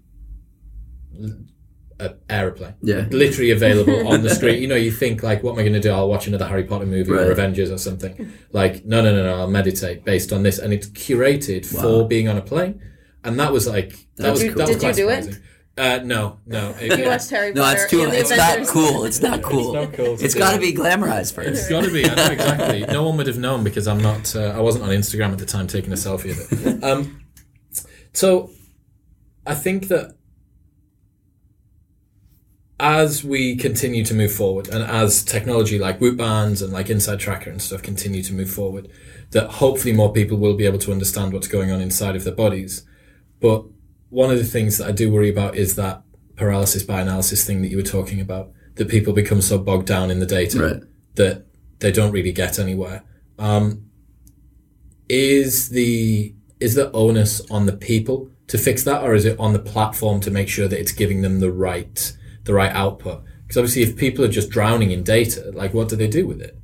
[2.01, 3.07] an aeroplane, Yeah.
[3.11, 4.59] literally available on the street.
[4.62, 5.91] You know, you think like, what am I going to do?
[5.91, 7.26] I'll watch another Harry Potter movie Right.
[7.26, 8.32] or Avengers or something.
[8.53, 9.39] Like, no, no, no, no.
[9.41, 12.80] I'll meditate based on this, and it's curated for being on a plane.
[13.24, 14.59] And that was like that That's was cool.
[14.59, 15.22] that was Did you quite do it?
[15.24, 15.43] surprising.
[15.76, 16.74] Uh, no, no.
[16.80, 17.61] You watched Harry Potter.
[17.61, 18.09] No, it's too.
[18.11, 19.05] It's not cool.
[19.05, 19.72] It's not cool.
[19.74, 21.49] not cool to it's do got to be glamorized first.
[21.49, 22.05] It's got to be.
[22.09, 22.80] I know exactly.
[22.86, 24.34] No one would have known because I'm not.
[24.36, 26.84] Uh, I wasn't on Instagram at the time taking a selfie of it.
[26.84, 27.20] Um,
[28.19, 28.51] so,
[29.47, 30.16] I think that
[32.81, 37.21] as we continue to move forward, and as technology like Whoop bands and like Inside
[37.21, 38.89] Tracker and stuff continue to move forward,
[39.31, 42.35] that hopefully more people will be able to understand what's going on inside of their
[42.35, 42.85] bodies.
[43.41, 43.64] But
[44.11, 46.03] one of the things that I do worry about is that
[46.37, 48.51] paralysis by analysis thing that you were talking about.
[48.77, 50.83] That people become so bogged down in the data Right.
[51.16, 51.47] that
[51.81, 53.03] they don't really get anywhere.
[53.39, 53.87] Um,
[55.09, 59.53] is the is the onus on the people to fix that, or is it on
[59.53, 63.23] the platform to make sure that it's giving them the right the right output?
[63.43, 66.41] Because obviously, if people are just drowning in data, like what do they do with
[66.41, 66.59] it?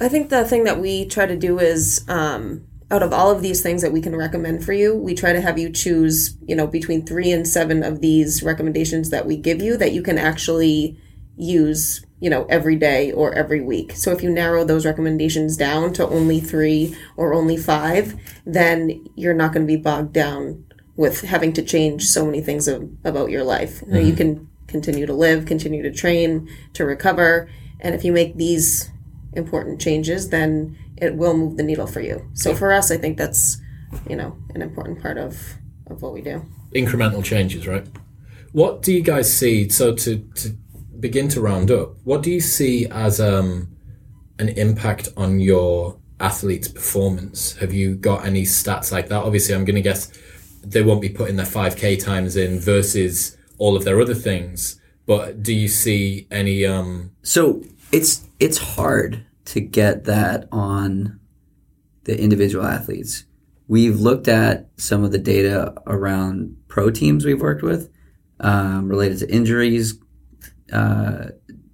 [0.00, 3.42] I think the thing that we try to do is, um, out of all of
[3.42, 6.54] these things that we can recommend for you, we try to have you choose, you
[6.54, 10.18] know, between three and seven of these recommendations that we give you that you can
[10.18, 10.96] actually
[11.36, 13.92] use, you know, every day or every week.
[13.92, 19.34] So if you narrow those recommendations down to only three or only five, then you're
[19.34, 20.64] not going to be bogged down
[20.96, 23.82] with having to change so many things of, about your life.
[23.86, 24.16] You, know, you mm-hmm.
[24.16, 27.50] can continue to live, continue to train, to recover.
[27.80, 28.90] And if you make these
[29.34, 32.26] important changes, then it will move the needle for you.
[32.32, 33.60] So for us, I think that's,
[34.08, 35.56] you know, an important part of,
[35.88, 36.42] of what we do.
[36.74, 37.86] Incremental changes, right?
[38.52, 39.68] What do you guys see?
[39.68, 40.56] So to to
[41.00, 43.68] begin to round up, what do you see as um
[44.38, 47.56] an impact on your athlete's performance?
[47.56, 49.22] Have you got any stats like that?
[49.22, 50.12] Obviously, I'm going to guess
[50.62, 54.80] they won't be putting their 5k times in versus all of their other things.
[55.06, 56.66] But do you see any?
[56.66, 61.20] Um, So it's it's hard to get that on
[62.04, 63.24] the individual athletes.
[63.68, 67.90] We've looked at some of the data around pro teams we've worked with
[68.40, 69.98] um, related to injuries.
[70.72, 71.26] Uh,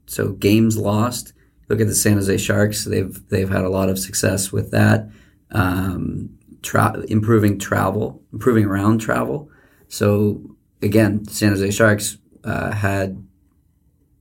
[0.07, 1.33] so games lost.
[1.69, 5.09] Look at the San Jose Sharks; they've they've had a lot of success with that.
[5.51, 9.51] Um, tra- improving travel, improving around travel.
[9.89, 13.23] So again, San Jose Sharks uh, had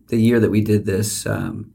[0.08, 1.72] the year that we did this um,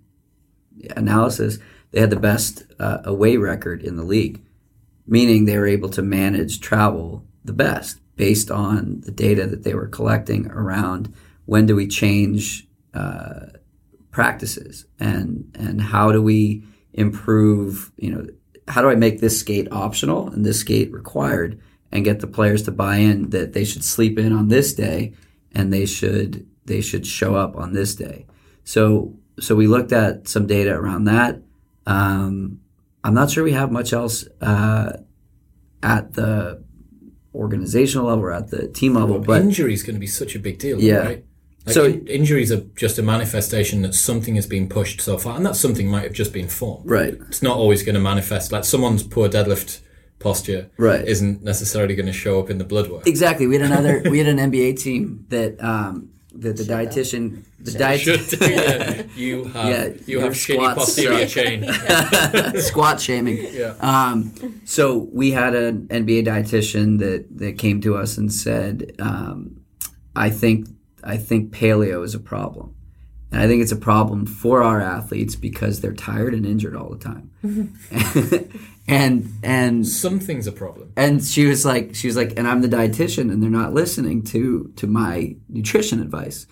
[0.95, 1.59] analysis,
[1.91, 4.43] they had the best uh, away record in the league,
[5.07, 9.75] meaning they were able to manage travel the best based on the data that they
[9.75, 11.13] were collecting around
[11.47, 12.67] when do we change
[12.97, 13.47] uh,
[14.11, 15.29] practices and
[15.65, 18.25] and how do we improve you know
[18.69, 21.61] how do I make this skate optional and this skate required
[21.93, 25.13] and get the players to buy in that they should sleep in on this day
[25.53, 28.27] and they should they should show up on this day.
[28.65, 31.41] So so we looked at some data around that.
[31.87, 32.61] Um,
[33.05, 34.89] I'm not sure we have much else uh,
[35.83, 36.65] at the
[37.35, 40.39] organizational level or at the team level, but injury is going to be such a
[40.41, 40.97] big deal, Yeah.
[41.07, 41.25] right?
[41.67, 45.37] Like So- in- injuries are just a manifestation that something has been pushed so far,
[45.37, 46.83] and that something might have just been form.
[46.85, 48.53] right, It's not always going to manifest.
[48.53, 49.81] Like someone's poor deadlift
[50.19, 51.07] posture Right.
[51.07, 53.07] isn't necessarily going to show up in the blood work.
[53.07, 53.47] exactly.
[53.47, 58.01] We had another we had an NBA team that um, that the dietitian the diet
[58.01, 61.45] Should yeah, you have Yeah, you have shitty squats posterior suck.
[61.45, 62.61] chain.
[62.71, 63.39] squat shaming.
[63.53, 63.75] Yeah.
[63.81, 64.33] Um,
[64.65, 69.57] so we had an NBA dietitian that that came to us and said, um,
[70.15, 70.69] "I think
[71.07, 72.75] I think paleo is a problem,
[73.31, 76.91] and I think it's a problem for our athletes because they're tired and injured all
[76.91, 77.31] the time."
[78.89, 80.93] and and Something's a problem.
[80.97, 84.23] and she was like she was like and i'm the dietitian and they're not listening
[84.23, 86.47] to to my nutrition advice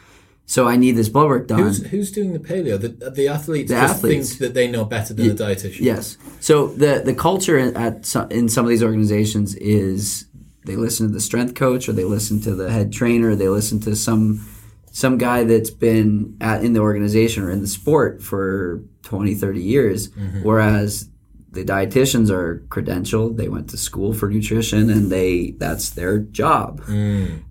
[0.47, 2.81] so i need this blood work done Who's who's doing the paleo?
[2.81, 4.29] The, the athletes The just athletes.
[4.31, 5.81] think that they know better than the dietitian.
[5.81, 10.27] yes so the the culture at some, in some of these organizations is
[10.65, 13.81] they listen to the strength coach or they listen to the head trainer they listen
[13.81, 14.47] to some
[14.93, 19.61] some guy that's been at, in the organization or in the sport for 20 30
[19.61, 20.09] years.
[20.43, 21.09] Whereas
[21.51, 26.81] the dietitians are credentialed they went to school for nutrition and they that's their job.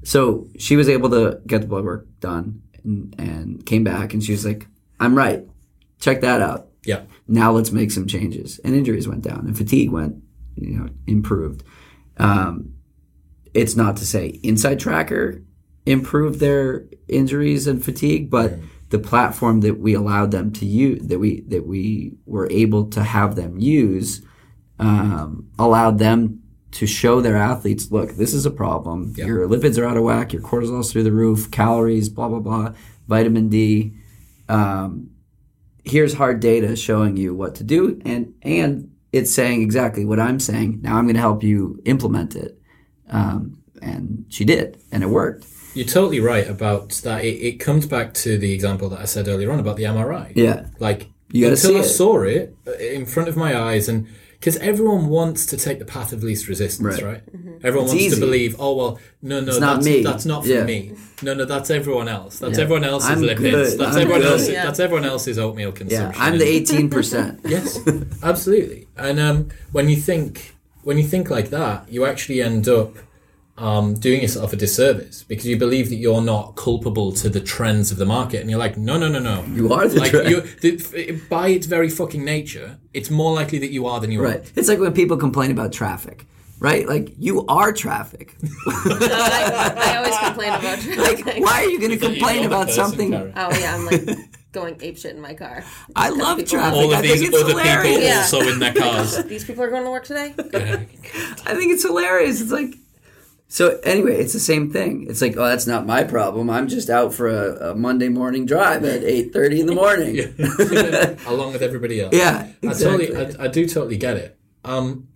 [0.04, 4.24] So she was able to get the blood work done and, and came back and
[4.24, 4.68] she was like
[5.00, 5.46] i'm right.
[6.00, 6.68] Check that out.
[6.86, 7.04] Yeah.
[7.28, 8.60] now let's make some changes.
[8.66, 10.16] And injuries went down and fatigue went
[10.56, 11.64] you know improved.
[12.18, 12.73] Um,
[13.54, 15.44] it's not to say inside tracker
[15.86, 18.54] improved their injuries and fatigue but
[18.90, 23.04] the platform that we allowed them to use that we that we were able to
[23.04, 24.22] have them use
[24.80, 26.44] um, allowed them
[26.74, 29.14] to show their athletes look this is a problem.
[29.16, 30.34] Your lipids are out of whack.
[30.34, 31.52] Your cortisol's through the roof.
[31.52, 32.74] Calories blah blah blah.
[33.08, 33.94] Vitamin d.
[34.50, 35.12] Um,
[35.84, 38.02] here's hard data showing you what to do.
[38.06, 40.82] And and it's saying exactly what i'm saying.
[40.82, 42.60] Now i'm going to help you implement it
[43.10, 45.46] um, and she did and it worked
[45.76, 47.24] You're totally right about that.
[47.26, 50.32] It, it comes back to the example that I said earlier on about the MRI.
[50.36, 51.84] yeah Like You until see I it.
[51.86, 54.08] saw it uh, in front of my eyes, and
[54.40, 57.14] because everyone wants to take the path of least resistance, Right.
[57.14, 57.24] right?
[57.64, 58.16] Everyone It's wants easy.
[58.16, 60.04] to believe, oh well, no, no, It's not that's me.
[60.04, 60.66] That's not for Yeah.
[60.66, 60.92] me.
[61.22, 62.40] No, no, that's everyone else.
[62.40, 62.64] That's Yeah.
[62.66, 63.38] everyone else's I'm lipids.
[63.38, 63.80] good.
[63.80, 64.32] That's I'm everyone good.
[64.34, 64.50] else's.
[64.50, 64.66] Yeah.
[64.66, 66.22] That's everyone else's oatmeal yeah consumption.
[66.22, 67.80] i'm the 18% Yes,
[68.22, 68.88] absolutely.
[68.98, 70.53] And um, when you think
[70.84, 72.96] when you think like that, you actually end up
[73.58, 77.92] um, doing yourself a disservice because you believe that you're not culpable to the trends
[77.92, 79.44] of the market, and you're like, no, no, no, no.
[79.46, 80.30] You are the like trend.
[80.30, 84.24] you the, by its very fucking nature, it's more likely that you are than you
[84.24, 84.44] right are.
[84.56, 86.26] it's like when people complain about traffic
[86.60, 88.36] right like you are traffic
[88.68, 91.26] I, I always complain about traffic.
[91.26, 94.18] like why are you going to complain about something Oh yeah, I'm like
[94.54, 95.64] going apeshit in my car.
[95.96, 97.88] i love people traffic All I of think these it's other hilarious.
[97.88, 98.18] people Yeah.
[98.20, 99.24] also in their cars.
[99.34, 100.34] These people are going to work today.
[100.38, 102.40] I think it's hilarious.
[102.40, 102.76] It's like,
[103.48, 105.06] so anyway, it's the same thing.
[105.10, 106.50] It's like, oh, that's not my problem.
[106.50, 110.16] I'm just out for a, a Monday morning drive at eight thirty in the morning.
[110.16, 112.14] yeah, along with everybody else.
[112.14, 112.70] exactly.
[112.70, 114.38] I totally, I, I do totally get it.
[114.64, 115.08] Um,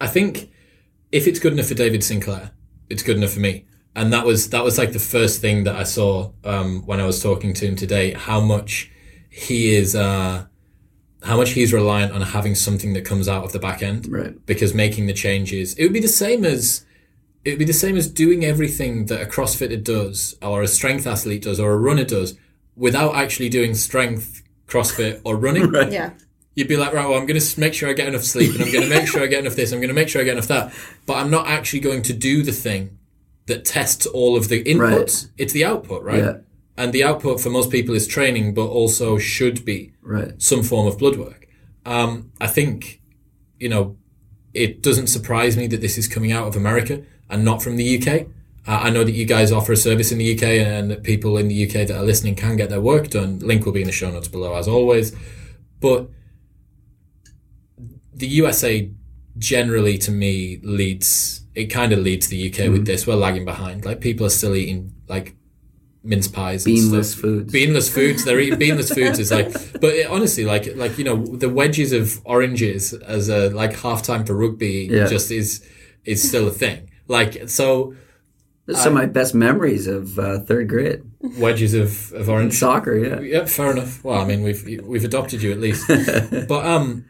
[0.00, 0.50] I think
[1.12, 2.50] if it's good enough for David Sinclair,
[2.88, 3.66] it's good enough for me.
[3.96, 7.06] And that was that was like the first thing that I saw um, when I
[7.06, 8.12] was talking to him today.
[8.12, 8.90] How much
[9.28, 10.46] he is, uh,
[11.24, 14.34] how much he's reliant on having something that comes out of the back end, Right.
[14.46, 16.84] Because making the changes, it would be the same as
[17.44, 21.06] it would be the same as doing everything that a CrossFitter does, or a strength
[21.06, 22.36] athlete does, or a runner does,
[22.76, 25.90] without actually doing strength CrossFit, or running, Right.
[25.90, 26.10] Yeah.
[26.54, 28.62] you'd be like, right, well, I'm going to make sure I get enough sleep, and
[28.62, 30.24] I'm going to make sure I get enough this, I'm going to make sure I
[30.24, 30.72] get enough that,
[31.06, 32.98] but I'm not actually going to do the thing
[33.50, 35.28] that tests all of the inputs.
[35.36, 36.18] It's the output, right?
[36.24, 36.36] Yeah.
[36.76, 40.32] And the output for most people is training, but also should be Right.
[40.40, 41.46] some form of blood work.
[41.84, 43.00] Um, I think,
[43.58, 43.96] you know,
[44.54, 47.84] it doesn't surprise me that this is coming out of America and not from the
[47.98, 48.26] UK.
[48.66, 51.36] Uh, I know that you guys offer a service in the UK and that people
[51.38, 53.38] in the UK that are listening can get their work done.
[53.40, 55.12] Link will be in the show notes below, as always.
[55.80, 56.08] But
[58.14, 58.90] the USA
[59.40, 63.06] generally, to me, leads, it kind of leads the UK with this.
[63.06, 63.84] We're lagging behind.
[63.84, 65.34] Like, people are still eating, like,
[66.04, 67.20] mince pies and Beanless stuff.
[67.22, 67.52] foods.
[67.52, 68.24] Beanless foods.
[68.24, 69.18] They're eating beanless foods.
[69.18, 73.50] Is like, but it, honestly, like, like you know, the wedges of oranges as a
[73.50, 75.06] like halftime for rugby Yeah.
[75.06, 75.62] just is
[76.06, 76.88] is still a thing.
[77.06, 77.94] Like, so
[78.64, 81.02] Those are some of my best memories of uh, third grade
[81.38, 82.54] wedges of of orange.
[82.54, 82.96] soccer.
[82.96, 83.20] Yeah.
[83.20, 84.02] Yeah, fair enough.
[84.02, 85.86] Well, I mean, we've we've adopted you at least,
[86.48, 87.04] but um,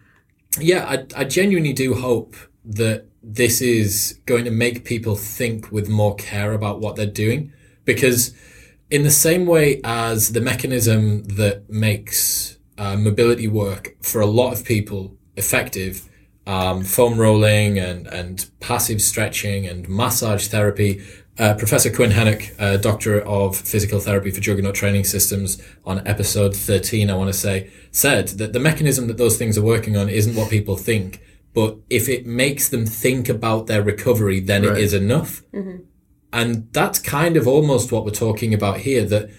[0.58, 2.34] yeah, I I genuinely do hope
[2.64, 7.52] that this is going to make people think with more care about what they're doing,
[7.84, 8.34] because
[8.90, 14.52] in the same way as the mechanism that makes uh, mobility work for a lot
[14.52, 16.08] of people effective,
[16.46, 21.00] um, foam rolling and, and passive stretching and massage therapy.
[21.40, 26.54] Uh, Professor Quinn Henoch, uh, Doctor of Physical Therapy for Juggernaut Training Systems, on episode
[26.54, 30.10] 13, I want to say, said that the mechanism that those things are working on
[30.10, 31.22] isn't what people think,
[31.54, 34.76] but if it makes them think about their recovery, then Right.
[34.76, 35.42] it is enough.
[36.30, 39.30] And that's kind of almost what we're talking about here, that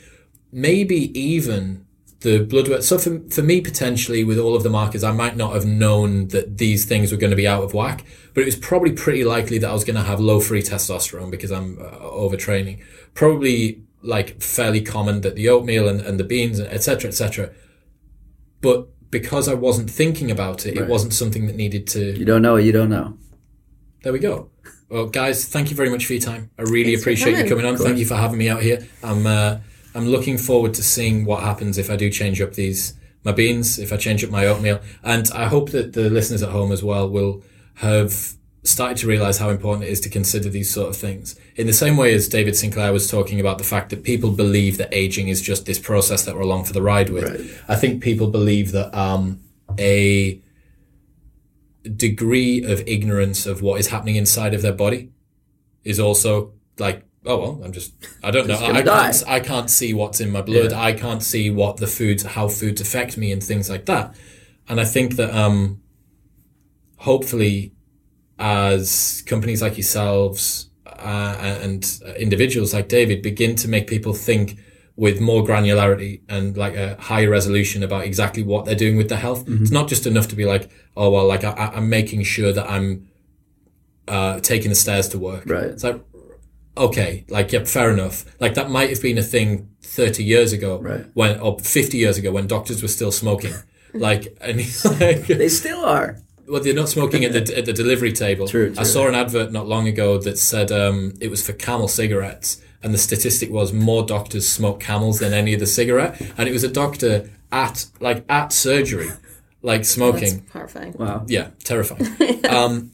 [0.51, 1.85] maybe even
[2.21, 2.83] the blood work.
[2.83, 6.27] So for, for me, potentially with all of the markers, I might not have known
[6.29, 8.03] that these things were going to be out of whack,
[8.33, 11.31] but it was probably pretty likely that I was going to have low free testosterone
[11.31, 12.83] because I'm uh, overtraining.
[13.13, 17.51] Probably like fairly common that the oatmeal and, and the beans, et cetera, et cetera.
[18.61, 22.41] But because I wasn't thinking about it, it wasn't something that needed to You don't
[22.41, 23.17] know you don't know.
[24.03, 24.49] there we go.
[24.89, 26.51] Well, guys, thank you very much for your time.
[26.59, 27.49] I really Thanks for appreciate you coming.
[27.49, 27.77] coming on.
[27.77, 28.87] Thank you for having me out here.
[29.03, 29.57] I'm uh,
[29.93, 33.77] I'm looking forward to seeing what happens if I do change up these my beans,
[33.77, 36.83] if I change up my oatmeal, and I hope that the listeners at home as
[36.83, 37.43] well will
[37.75, 38.33] have
[38.63, 41.39] started to realize how important it is to consider these sort of things.
[41.55, 44.77] In the same way as David Sinclair was talking about the fact that people believe
[44.77, 47.23] that aging is just this process that we're along for the ride with.
[47.23, 47.63] Right.
[47.67, 49.39] I think people believe that um,
[49.79, 50.39] a
[51.83, 55.11] degree of ignorance of what is happening inside of their body
[55.83, 57.93] is also like oh well i'm just
[58.23, 60.81] i don't know I, can't, I can't see what's in my blood Yeah.
[60.81, 64.15] i can't see what the foods how foods affect me and things like that
[64.67, 65.81] and i think that um
[66.97, 67.73] hopefully
[68.39, 74.57] as companies like yourselves uh, and individuals like david begin to make people think
[74.95, 79.17] with more granularity and like a higher resolution about exactly what they're doing with their
[79.17, 79.45] health.
[79.45, 79.63] Mm-hmm.
[79.63, 82.69] It's not just enough to be like, oh well, like I- I'm making sure that
[82.69, 83.07] I'm
[84.07, 85.43] uh, taking the stairs to work.
[85.47, 85.63] Right.
[85.63, 85.99] It's like,
[86.77, 88.25] okay, like yeah, fair enough.
[88.39, 91.05] Like that might have been a thing 30 years ago, Right.
[91.13, 93.53] when or 50 years ago when doctors were still smoking.
[93.93, 96.17] like, and he's like, They still are.
[96.47, 98.47] well, they're not smoking at the at the delivery table.
[98.47, 101.87] True, I saw an advert not long ago that said um, it was for Camel
[101.87, 106.51] cigarettes, and the statistic was more doctors smoke Camels than any other cigarette, and it
[106.51, 109.09] was a doctor at like at surgery,
[109.61, 110.39] like smoking.
[110.39, 110.93] That's horrifying.
[110.93, 111.25] Wow.
[111.27, 112.45] Yeah, terrifying.
[112.49, 112.91] um,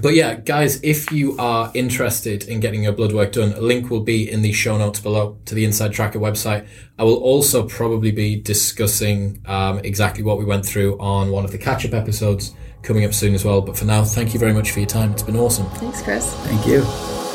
[0.00, 3.90] but yeah, guys, if you are interested in getting your blood work done, a link
[3.90, 6.66] will be in the show notes below to the InsideTracker website.
[6.98, 11.52] I will also probably be discussing um, exactly what we went through on one of
[11.52, 13.60] the catch up episodes coming up soon as well.
[13.60, 15.12] But for now, thank you very much for your time.
[15.12, 15.66] It's been awesome.
[15.70, 16.32] Thanks, Chris.
[16.34, 17.25] Thank you.